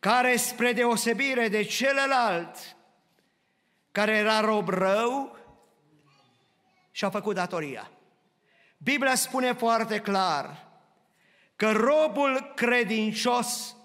[0.01, 2.57] care spre deosebire de celălalt,
[3.91, 5.37] care era rob rău,
[6.91, 7.91] și-a făcut datoria.
[8.77, 10.67] Biblia spune foarte clar
[11.55, 13.75] că robul credincios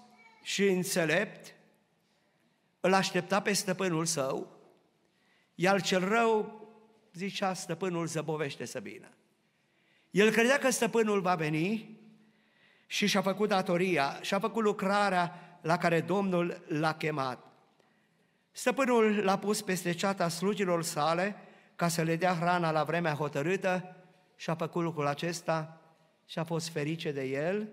[0.43, 1.53] și înțelept
[2.79, 4.59] îl aștepta pe stăpânul său,
[5.55, 6.67] iar cel rău
[7.13, 9.07] zicea, stăpânul zăbovește să vină.
[10.11, 11.99] El credea că stăpânul va veni
[12.85, 17.47] și și-a făcut datoria, și-a făcut lucrarea la care Domnul l-a chemat.
[18.51, 21.35] Stăpânul l-a pus peste ceata slugilor sale
[21.75, 23.95] ca să le dea hrana la vremea hotărâtă
[24.35, 25.81] și a făcut lucrul acesta
[26.25, 27.69] și a fost ferice de el,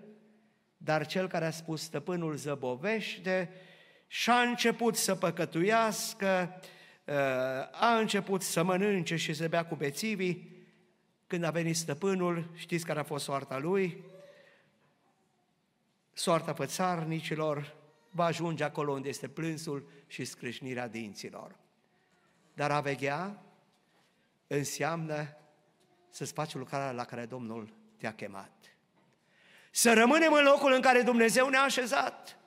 [0.77, 3.49] dar cel care a spus stăpânul zăbovește
[4.07, 6.61] și a început să păcătuiască,
[7.05, 7.15] uh,
[7.71, 10.53] a început să mănânce și să bea cu bețivii,
[11.27, 14.03] când a venit stăpânul, știți care a fost soarta lui?
[16.17, 17.75] Soarta fățarnicilor
[18.09, 21.55] va ajunge acolo unde este plânsul și scrâșnirea dinților.
[22.53, 23.43] Dar a veghea
[24.47, 25.37] înseamnă
[26.09, 28.51] să-ți faci lucrarea la care Domnul te-a chemat.
[29.71, 32.37] Să rămânem în locul în care Dumnezeu ne-a așezat.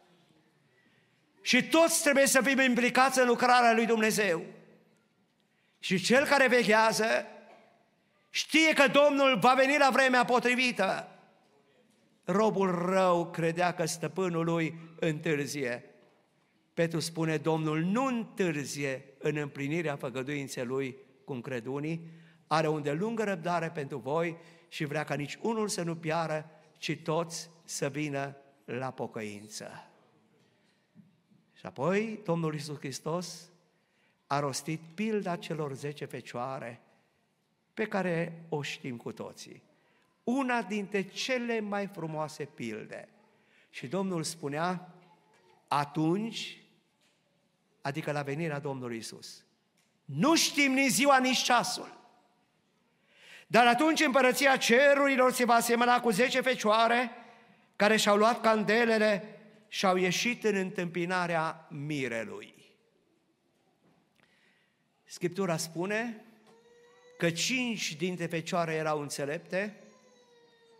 [1.42, 4.44] Și toți trebuie să fim implicați în lucrarea lui Dumnezeu.
[5.78, 7.26] Și cel care veghează
[8.30, 11.17] știe că Domnul va veni la vremea potrivită.
[12.30, 15.84] Robul rău credea că stăpânul lui întârzie.
[16.74, 22.10] Petru spune, Domnul nu întârzie în împlinirea făgăduinței lui, cum cred unii,
[22.46, 24.36] are un de lungă răbdare pentru voi
[24.68, 29.70] și vrea ca nici unul să nu piară, ci toți să vină la pocăință.
[31.52, 33.50] Și apoi Domnul Iisus Hristos
[34.26, 36.80] a rostit pilda celor zece fecioare
[37.74, 39.67] pe care o știm cu toții.
[40.28, 43.08] Una dintre cele mai frumoase pilde.
[43.70, 44.94] Și Domnul spunea,
[45.68, 46.62] atunci,
[47.80, 49.44] adică la venirea Domnului Isus,
[50.04, 51.98] nu știm nici ziua, nici ceasul.
[53.46, 57.10] Dar atunci împărăția cerurilor se va asemăna cu zece fecioare
[57.76, 62.54] care și-au luat candelele și au ieșit în întâmpinarea mirelui.
[65.04, 66.24] Scriptura spune
[67.18, 69.82] că cinci dintre fecioare erau înțelepte,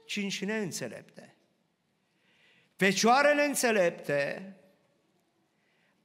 [0.08, 1.34] cinci neînțelepte.
[2.76, 4.52] Fecioarele înțelepte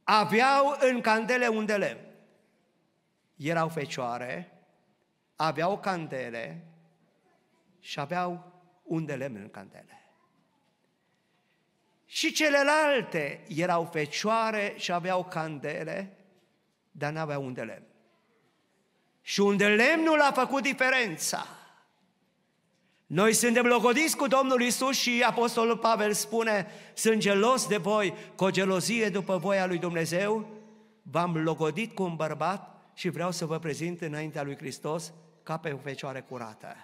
[0.03, 2.05] aveau în candele un de lemn.
[3.35, 4.51] Erau fecioare
[5.35, 6.65] aveau candele
[7.79, 10.01] și aveau un de lemn în candele.
[12.05, 16.17] Și celelalte erau fecioare și aveau candele,
[16.91, 17.85] dar nu aveau un de lemn.
[19.21, 21.62] Și unde lemnul a făcut diferența.
[23.05, 28.43] Noi suntem logodiți cu Domnul Isus și Apostolul Pavel spune, sunt gelos de voi, cu
[28.43, 30.47] o gelozie după voia lui Dumnezeu,
[31.01, 35.71] v-am logodit cu un bărbat și vreau să vă prezint înaintea lui Hristos ca pe
[35.71, 36.75] o fecioară curată.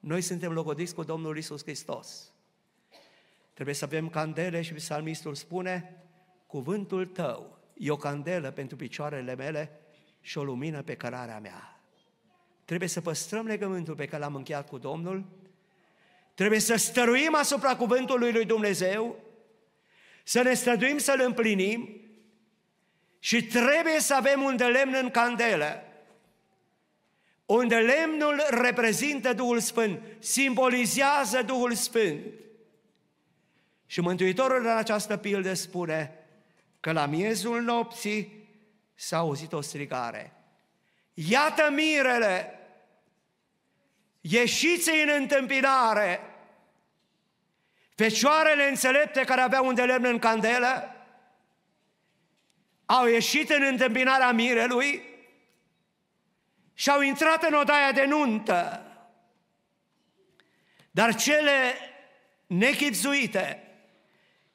[0.00, 2.32] Noi suntem logodiți cu Domnul Isus Hristos.
[3.54, 6.02] Trebuie să avem candele și psalmistul spune,
[6.46, 9.80] cuvântul tău e o candelă pentru picioarele mele
[10.20, 11.77] și o lumină pe cărarea mea.
[12.68, 15.24] Trebuie să păstrăm legământul pe care l-am încheiat cu Domnul,
[16.34, 19.16] trebuie să stăruim asupra cuvântului lui Dumnezeu,
[20.24, 22.00] să ne străduim să-l împlinim.
[23.18, 25.82] Și trebuie să avem un de lemn în candelă,
[27.46, 32.24] unde lemnul reprezintă Duhul Sfânt, simbolizează Duhul Sfânt.
[33.86, 36.26] Și Mântuitorul în această pildă spune
[36.80, 38.48] că la miezul nopții
[38.94, 40.32] s-a auzit o strigare.
[41.14, 42.52] Iată mirele,
[44.30, 46.20] ieșiți în întâmpinare,
[47.98, 50.94] Fecioarele înțelepte care aveau un de lemn în candelă
[52.86, 55.02] au ieșit în întâmpinarea mirelui
[56.74, 58.82] și au intrat în odaia de nuntă.
[60.90, 61.74] Dar cele
[62.46, 63.62] nechipzuite,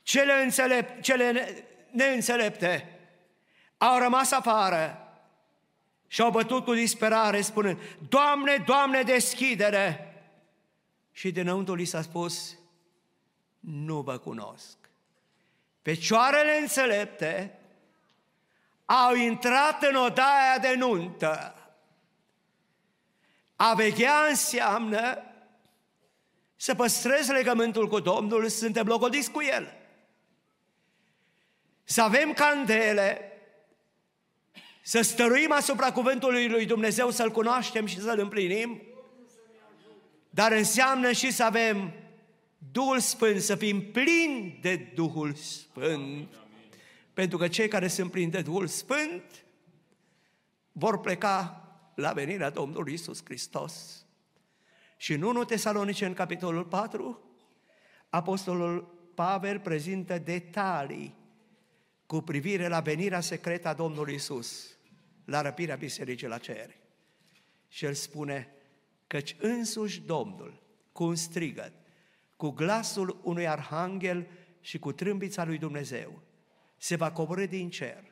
[0.02, 1.54] cele, înțelept, cele
[1.92, 3.00] neînțelepte,
[3.78, 5.03] au rămas afară
[6.14, 10.14] și au bătut cu disperare spunând, Doamne, Doamne, deschidere!
[11.11, 12.57] Și dinăuntru li s-a spus,
[13.59, 14.78] nu vă cunosc.
[15.82, 17.59] Fecioarele înțelepte
[18.86, 21.55] au intrat în odaia de nuntă
[23.55, 25.24] a veghea înseamnă
[26.55, 29.74] să păstrezi legământul cu Domnul, suntem logodiți cu El.
[31.84, 33.33] Să avem candele,
[34.86, 38.82] să stăruim asupra cuvântului lui Dumnezeu, să-L cunoaștem și să-L împlinim,
[40.30, 41.94] dar înseamnă și să avem
[42.72, 46.28] Duhul Sfânt, să fim plini de Duhul Sfânt.
[47.14, 49.24] Pentru că cei care sunt plini de Duhul Sfânt
[50.72, 54.06] vor pleca la venirea Domnului Isus Hristos.
[54.98, 57.22] Și în 1 Tesalonice, în capitolul 4,
[58.10, 61.23] Apostolul Pavel prezintă detalii
[62.14, 64.78] cu privire la venirea secretă a Domnului Isus,
[65.26, 66.76] la răpirea bisericii la cer.
[67.68, 68.49] Și el spune,
[69.07, 71.74] căci însuși Domnul, cu un strigăt,
[72.36, 74.28] cu glasul unui arhanghel
[74.61, 76.22] și cu trâmbița lui Dumnezeu,
[76.78, 78.03] se va coborâ din cer.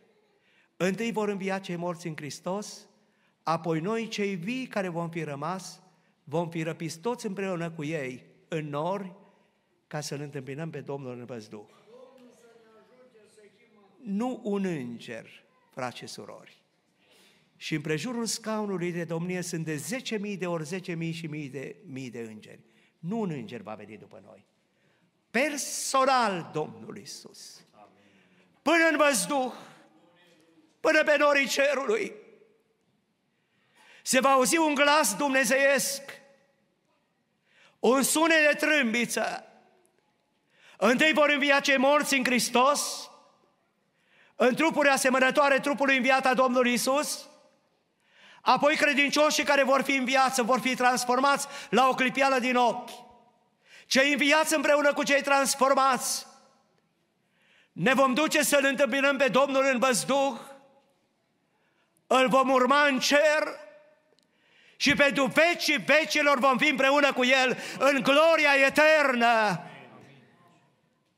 [0.78, 2.88] Întâi vor învia cei morți în Hristos,
[3.44, 5.82] apoi noi, cei vii care vom fi rămas,
[6.24, 9.16] vom fi răpiți toți împreună cu ei în nori,
[9.88, 11.81] ca să-L întâmpinăm pe Domnul în văzduh.
[14.04, 16.62] Nu un înger, frați și surori.
[17.58, 19.84] Și în prejurul scaunului de domnie sunt de
[20.32, 22.64] 10.000 de ori 10.000 și mii de mii de îngeri.
[23.00, 24.46] Nu un înger va veni după noi.
[25.32, 27.66] Personal Domnul Isus.
[28.62, 29.54] Până în văzduh,
[30.80, 32.14] până pe norii cerului,
[34.04, 36.02] se va auzi un glas dumnezeiesc,
[37.80, 39.46] un sunet de trâmbiță.
[40.78, 43.11] Întâi vor învia cei morți în Hristos,
[44.44, 47.28] în trupuri asemănătoare trupului înviat a Domnului Isus,
[48.42, 52.90] apoi credincioșii care vor fi înviați vor fi transformați la o clipială din ochi.
[53.86, 56.26] Cei înviați împreună cu cei transformați
[57.72, 60.40] ne vom duce să-L întâmpinăm pe Domnul în văzduh,
[62.08, 63.60] îl vom urma în cer
[64.76, 69.64] și pentru vecii vecilor vom fi împreună cu El în gloria eternă.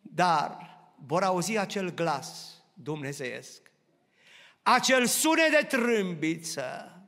[0.01, 0.57] Dar
[1.05, 3.61] vor auzi acel glas dumnezeiesc,
[4.63, 7.01] acel sunet de trâmbiță,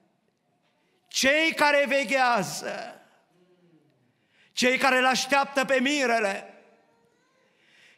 [1.07, 3.01] cei care veghează,
[4.51, 6.53] cei care îl așteaptă pe mirele,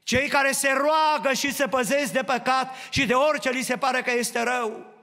[0.03, 4.01] cei care se roagă și se păzesc de păcat și de orice li se pare
[4.01, 4.95] că este rău,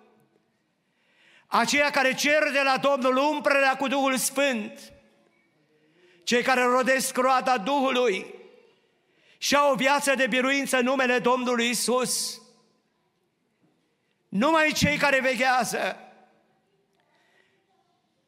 [1.47, 4.93] aceia care cer de la Domnul umplerea cu Duhul Sfânt,
[6.25, 8.35] cei care rodesc roada Duhului
[9.39, 12.43] și au o viață de biruință în numele Domnului Isus.
[14.35, 15.97] Numai cei care veghează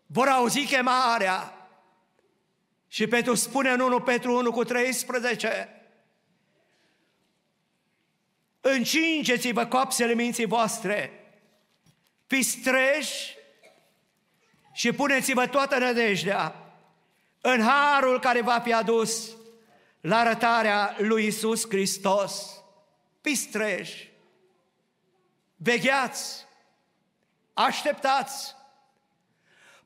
[0.07, 1.69] vor auzi chemarea
[2.89, 5.83] și Petru spune în 1 Petru 1 cu 13
[8.61, 11.11] Încingeți-vă coapsele minții voastre
[12.27, 13.37] Fiți treji
[14.73, 16.55] și puneți-vă toată nădejdea
[17.41, 19.37] în harul care va fi adus
[20.01, 22.63] la arătarea lui Isus Hristos.
[23.21, 24.16] Fiți treji,
[25.57, 26.47] vegheați,
[27.53, 28.55] așteptați,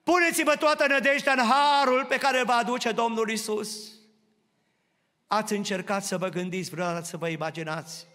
[0.02, 3.92] puneți-vă toată nădejdea în harul pe care va aduce Domnul Isus.
[5.26, 8.08] Ați încercat să vă gândiți vreodată, să vă imaginați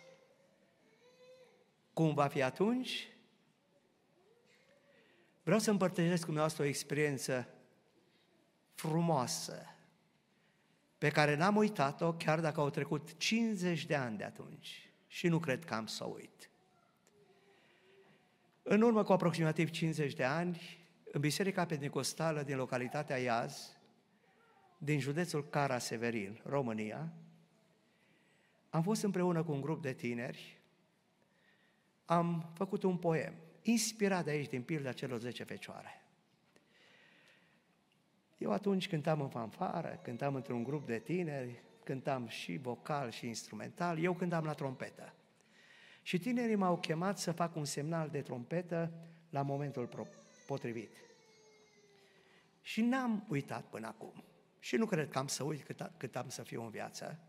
[1.96, 3.08] cum va fi atunci?
[5.44, 7.48] Vreau să împărtășesc cu dumneavoastră o experiență
[8.74, 9.76] frumoasă,
[10.98, 15.40] pe care n-am uitat-o chiar dacă au trecut 50 de ani de atunci și nu
[15.40, 16.50] cred că am să o uit.
[18.68, 20.62] În urmă cu aproximativ 50 de ani,
[21.12, 23.78] în Biserica Pentecostală din localitatea Iaz,
[24.78, 27.14] din județul Cara Severin, România,
[28.70, 30.62] am fost împreună cu un grup de tineri,
[32.06, 36.06] am făcut un poem inspirat de aici din pilda celor 10 fecioare.
[38.38, 44.00] Eu atunci cântam în fanfară, cântam într-un grup de tineri, cântam și vocal și instrumental,
[44.00, 45.14] eu cântam la trompetă.
[46.06, 48.92] Și tinerii m-au chemat să fac un semnal de trompetă
[49.30, 50.08] la momentul
[50.48, 50.90] potrivit.
[52.62, 54.24] Și n-am uitat până acum.
[54.60, 57.20] Și nu cred că am să uit cât, cât am să fiu în viață.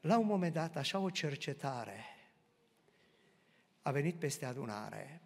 [0.00, 2.04] La un moment dat, așa o cercetare
[3.82, 5.22] a venit peste adunare,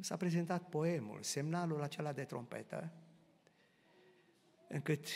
[0.00, 2.92] s-a prezentat poemul, semnalul acela de trompetă,
[4.68, 5.06] încât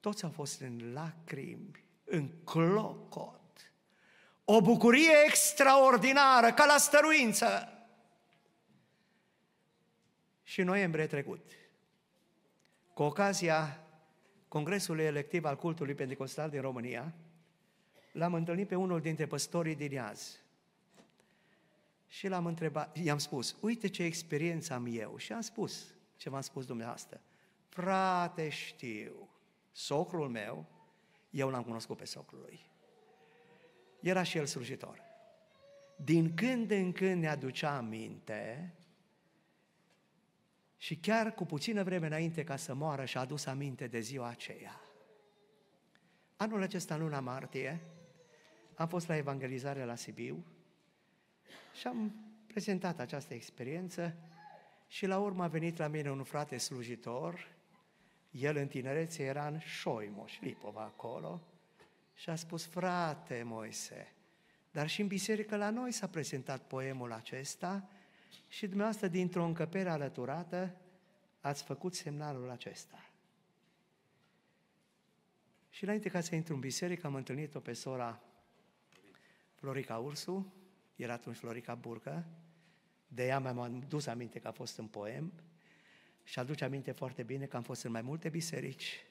[0.00, 1.70] toți au fost în lacrimi,
[2.04, 3.47] în clocot,
[4.50, 7.72] o bucurie extraordinară, ca la stăruință.
[10.42, 11.50] Și noiembrie trecut,
[12.94, 13.80] cu ocazia
[14.48, 17.14] Congresului Electiv al Cultului Pentecostal din România,
[18.12, 20.38] l-am întâlnit pe unul dintre păstorii din Iaz,
[22.06, 25.16] și l-am întrebat, i-am spus, uite ce experiență am eu.
[25.16, 27.20] Și am spus ce v-am spus dumneavoastră.
[27.68, 29.28] Frate, știu,
[29.72, 30.66] socrul meu,
[31.30, 32.67] eu l-am cunoscut pe socrul lui.
[34.00, 35.02] Era și el slujitor.
[35.96, 38.74] Din când în când ne aducea aminte
[40.76, 44.80] și chiar cu puțină vreme înainte ca să moară și-a adus aminte de ziua aceea.
[46.36, 47.80] Anul acesta, în luna martie,
[48.74, 50.44] am fost la evangelizare la Sibiu
[51.74, 52.14] și am
[52.46, 54.16] prezentat această experiență
[54.86, 57.56] și la urmă a venit la mine un frate slujitor,
[58.30, 61.42] el în tinerețe era în Șoimoș, Lipova acolo,
[62.18, 64.12] și a spus, frate Moise,
[64.70, 67.88] dar și în biserică la noi s-a prezentat poemul acesta
[68.48, 70.76] și dumneavoastră dintr-o încăpere alăturată
[71.40, 73.10] ați făcut semnalul acesta.
[75.70, 78.22] Și înainte ca să intru în biserică, am întâlnit-o pe sora
[79.54, 80.52] Florica Ursu,
[80.96, 82.26] era atunci Florica Burcă,
[83.08, 85.32] de ea mi-am dus aminte că a fost în poem
[86.24, 89.06] și aduce aminte foarte bine că am fost în mai multe biserici.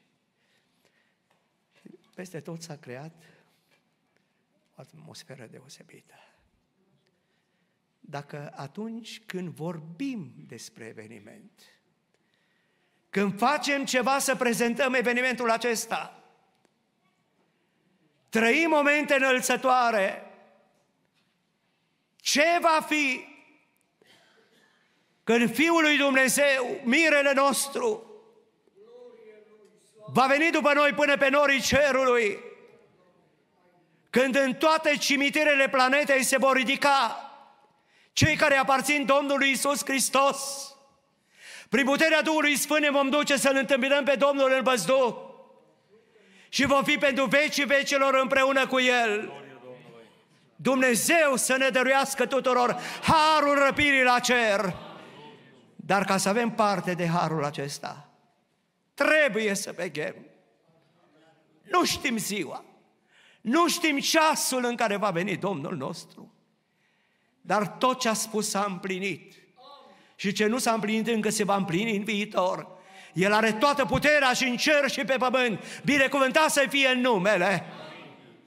[2.18, 3.24] Și peste tot s-a creat
[4.76, 6.13] o atmosferă deosebită.
[7.99, 11.61] Dacă atunci când vorbim despre eveniment,
[13.09, 16.24] când facem ceva să prezentăm evenimentul acesta,
[18.30, 20.24] trăim momente înălțătoare,
[22.15, 23.26] ce va fi
[25.24, 28.07] când Fiul lui Dumnezeu, mirele nostru,
[30.14, 32.39] va veni după noi până pe norii cerului,
[34.10, 37.22] când în toate cimitirele planetei se vor ridica
[38.14, 40.72] cei care aparțin Domnului Isus Hristos,
[41.70, 45.16] prin puterea Duhului Sfânt ne vom duce să-L întâmpinăm pe Domnul în văzduh
[46.49, 49.32] și vom fi pentru vecii vecilor împreună cu El.
[50.55, 54.76] Dumnezeu să ne dăruiască tuturor harul răpirii la cer.
[55.76, 58.07] Dar ca să avem parte de harul acesta,
[59.05, 60.15] trebuie să veghem.
[61.63, 62.65] Nu știm ziua,
[63.41, 66.33] nu știm ceasul în care va veni Domnul nostru,
[67.41, 69.33] dar tot ce a spus s-a împlinit.
[70.15, 72.67] Și ce nu s-a împlinit încă se va împlini în viitor.
[73.13, 75.81] El are toată puterea și în cer și pe pământ.
[75.83, 77.63] Binecuvântat să fie în numele.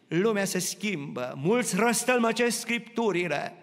[0.09, 3.55] Lumea se schimbă, mulți răstălmăcesc scripturile,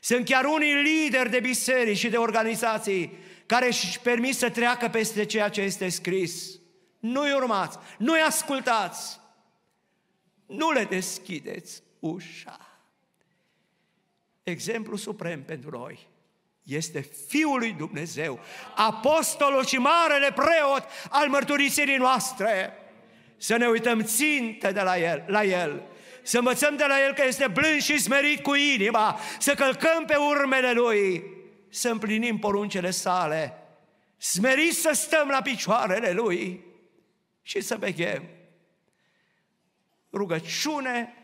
[0.00, 3.12] sunt chiar unii lideri de biserici și de organizații
[3.48, 6.58] care își permit să treacă peste ceea ce este scris.
[6.98, 9.20] Nu-i urmați, nu-i ascultați,
[10.46, 12.80] nu le deschideți ușa.
[14.42, 16.08] Exemplu suprem pentru noi
[16.62, 18.40] este Fiul lui Dumnezeu,
[18.74, 22.72] apostolul și marele preot al mărturisirii noastre.
[23.36, 25.82] Să ne uităm țintă de la El, la El
[26.22, 30.16] să învățăm de la El că este blând și smerit cu inima, să călcăm pe
[30.16, 31.24] urmele Lui,
[31.70, 33.62] să împlinim poruncele sale,
[34.16, 36.64] smerit să stăm la picioarele Lui
[37.42, 38.28] și să veghem.
[40.12, 41.14] Rugăciune,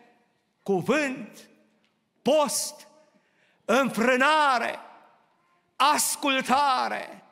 [0.62, 1.48] cuvânt,
[2.22, 2.88] post,
[3.64, 4.78] înfrânare,
[5.76, 7.22] ascultare,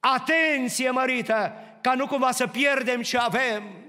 [0.00, 3.82] atenție mărită, ca nu cumva să pierdem ce avem,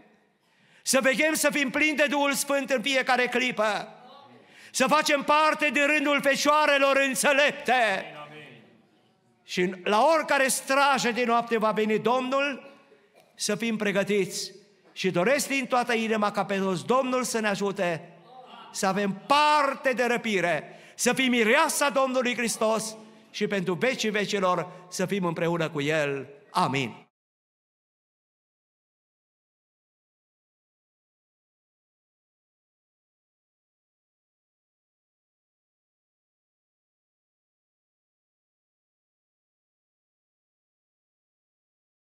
[0.82, 3.88] să veghem să fim plini de Duhul Sfânt în fiecare clipă.
[4.72, 8.06] Să facem parte din rândul fecioarelor înțelepte.
[9.44, 12.72] Și la oricare strajă de noapte va veni Domnul,
[13.36, 14.52] să fim pregătiți.
[14.94, 18.14] Și doresc din toată inima ca pe toți Domnul să ne ajute
[18.72, 22.96] să avem parte de răpire, să fim mireasa Domnului Hristos
[23.32, 26.28] și pentru vecii vecilor să fim împreună cu El.
[26.50, 27.03] Amin.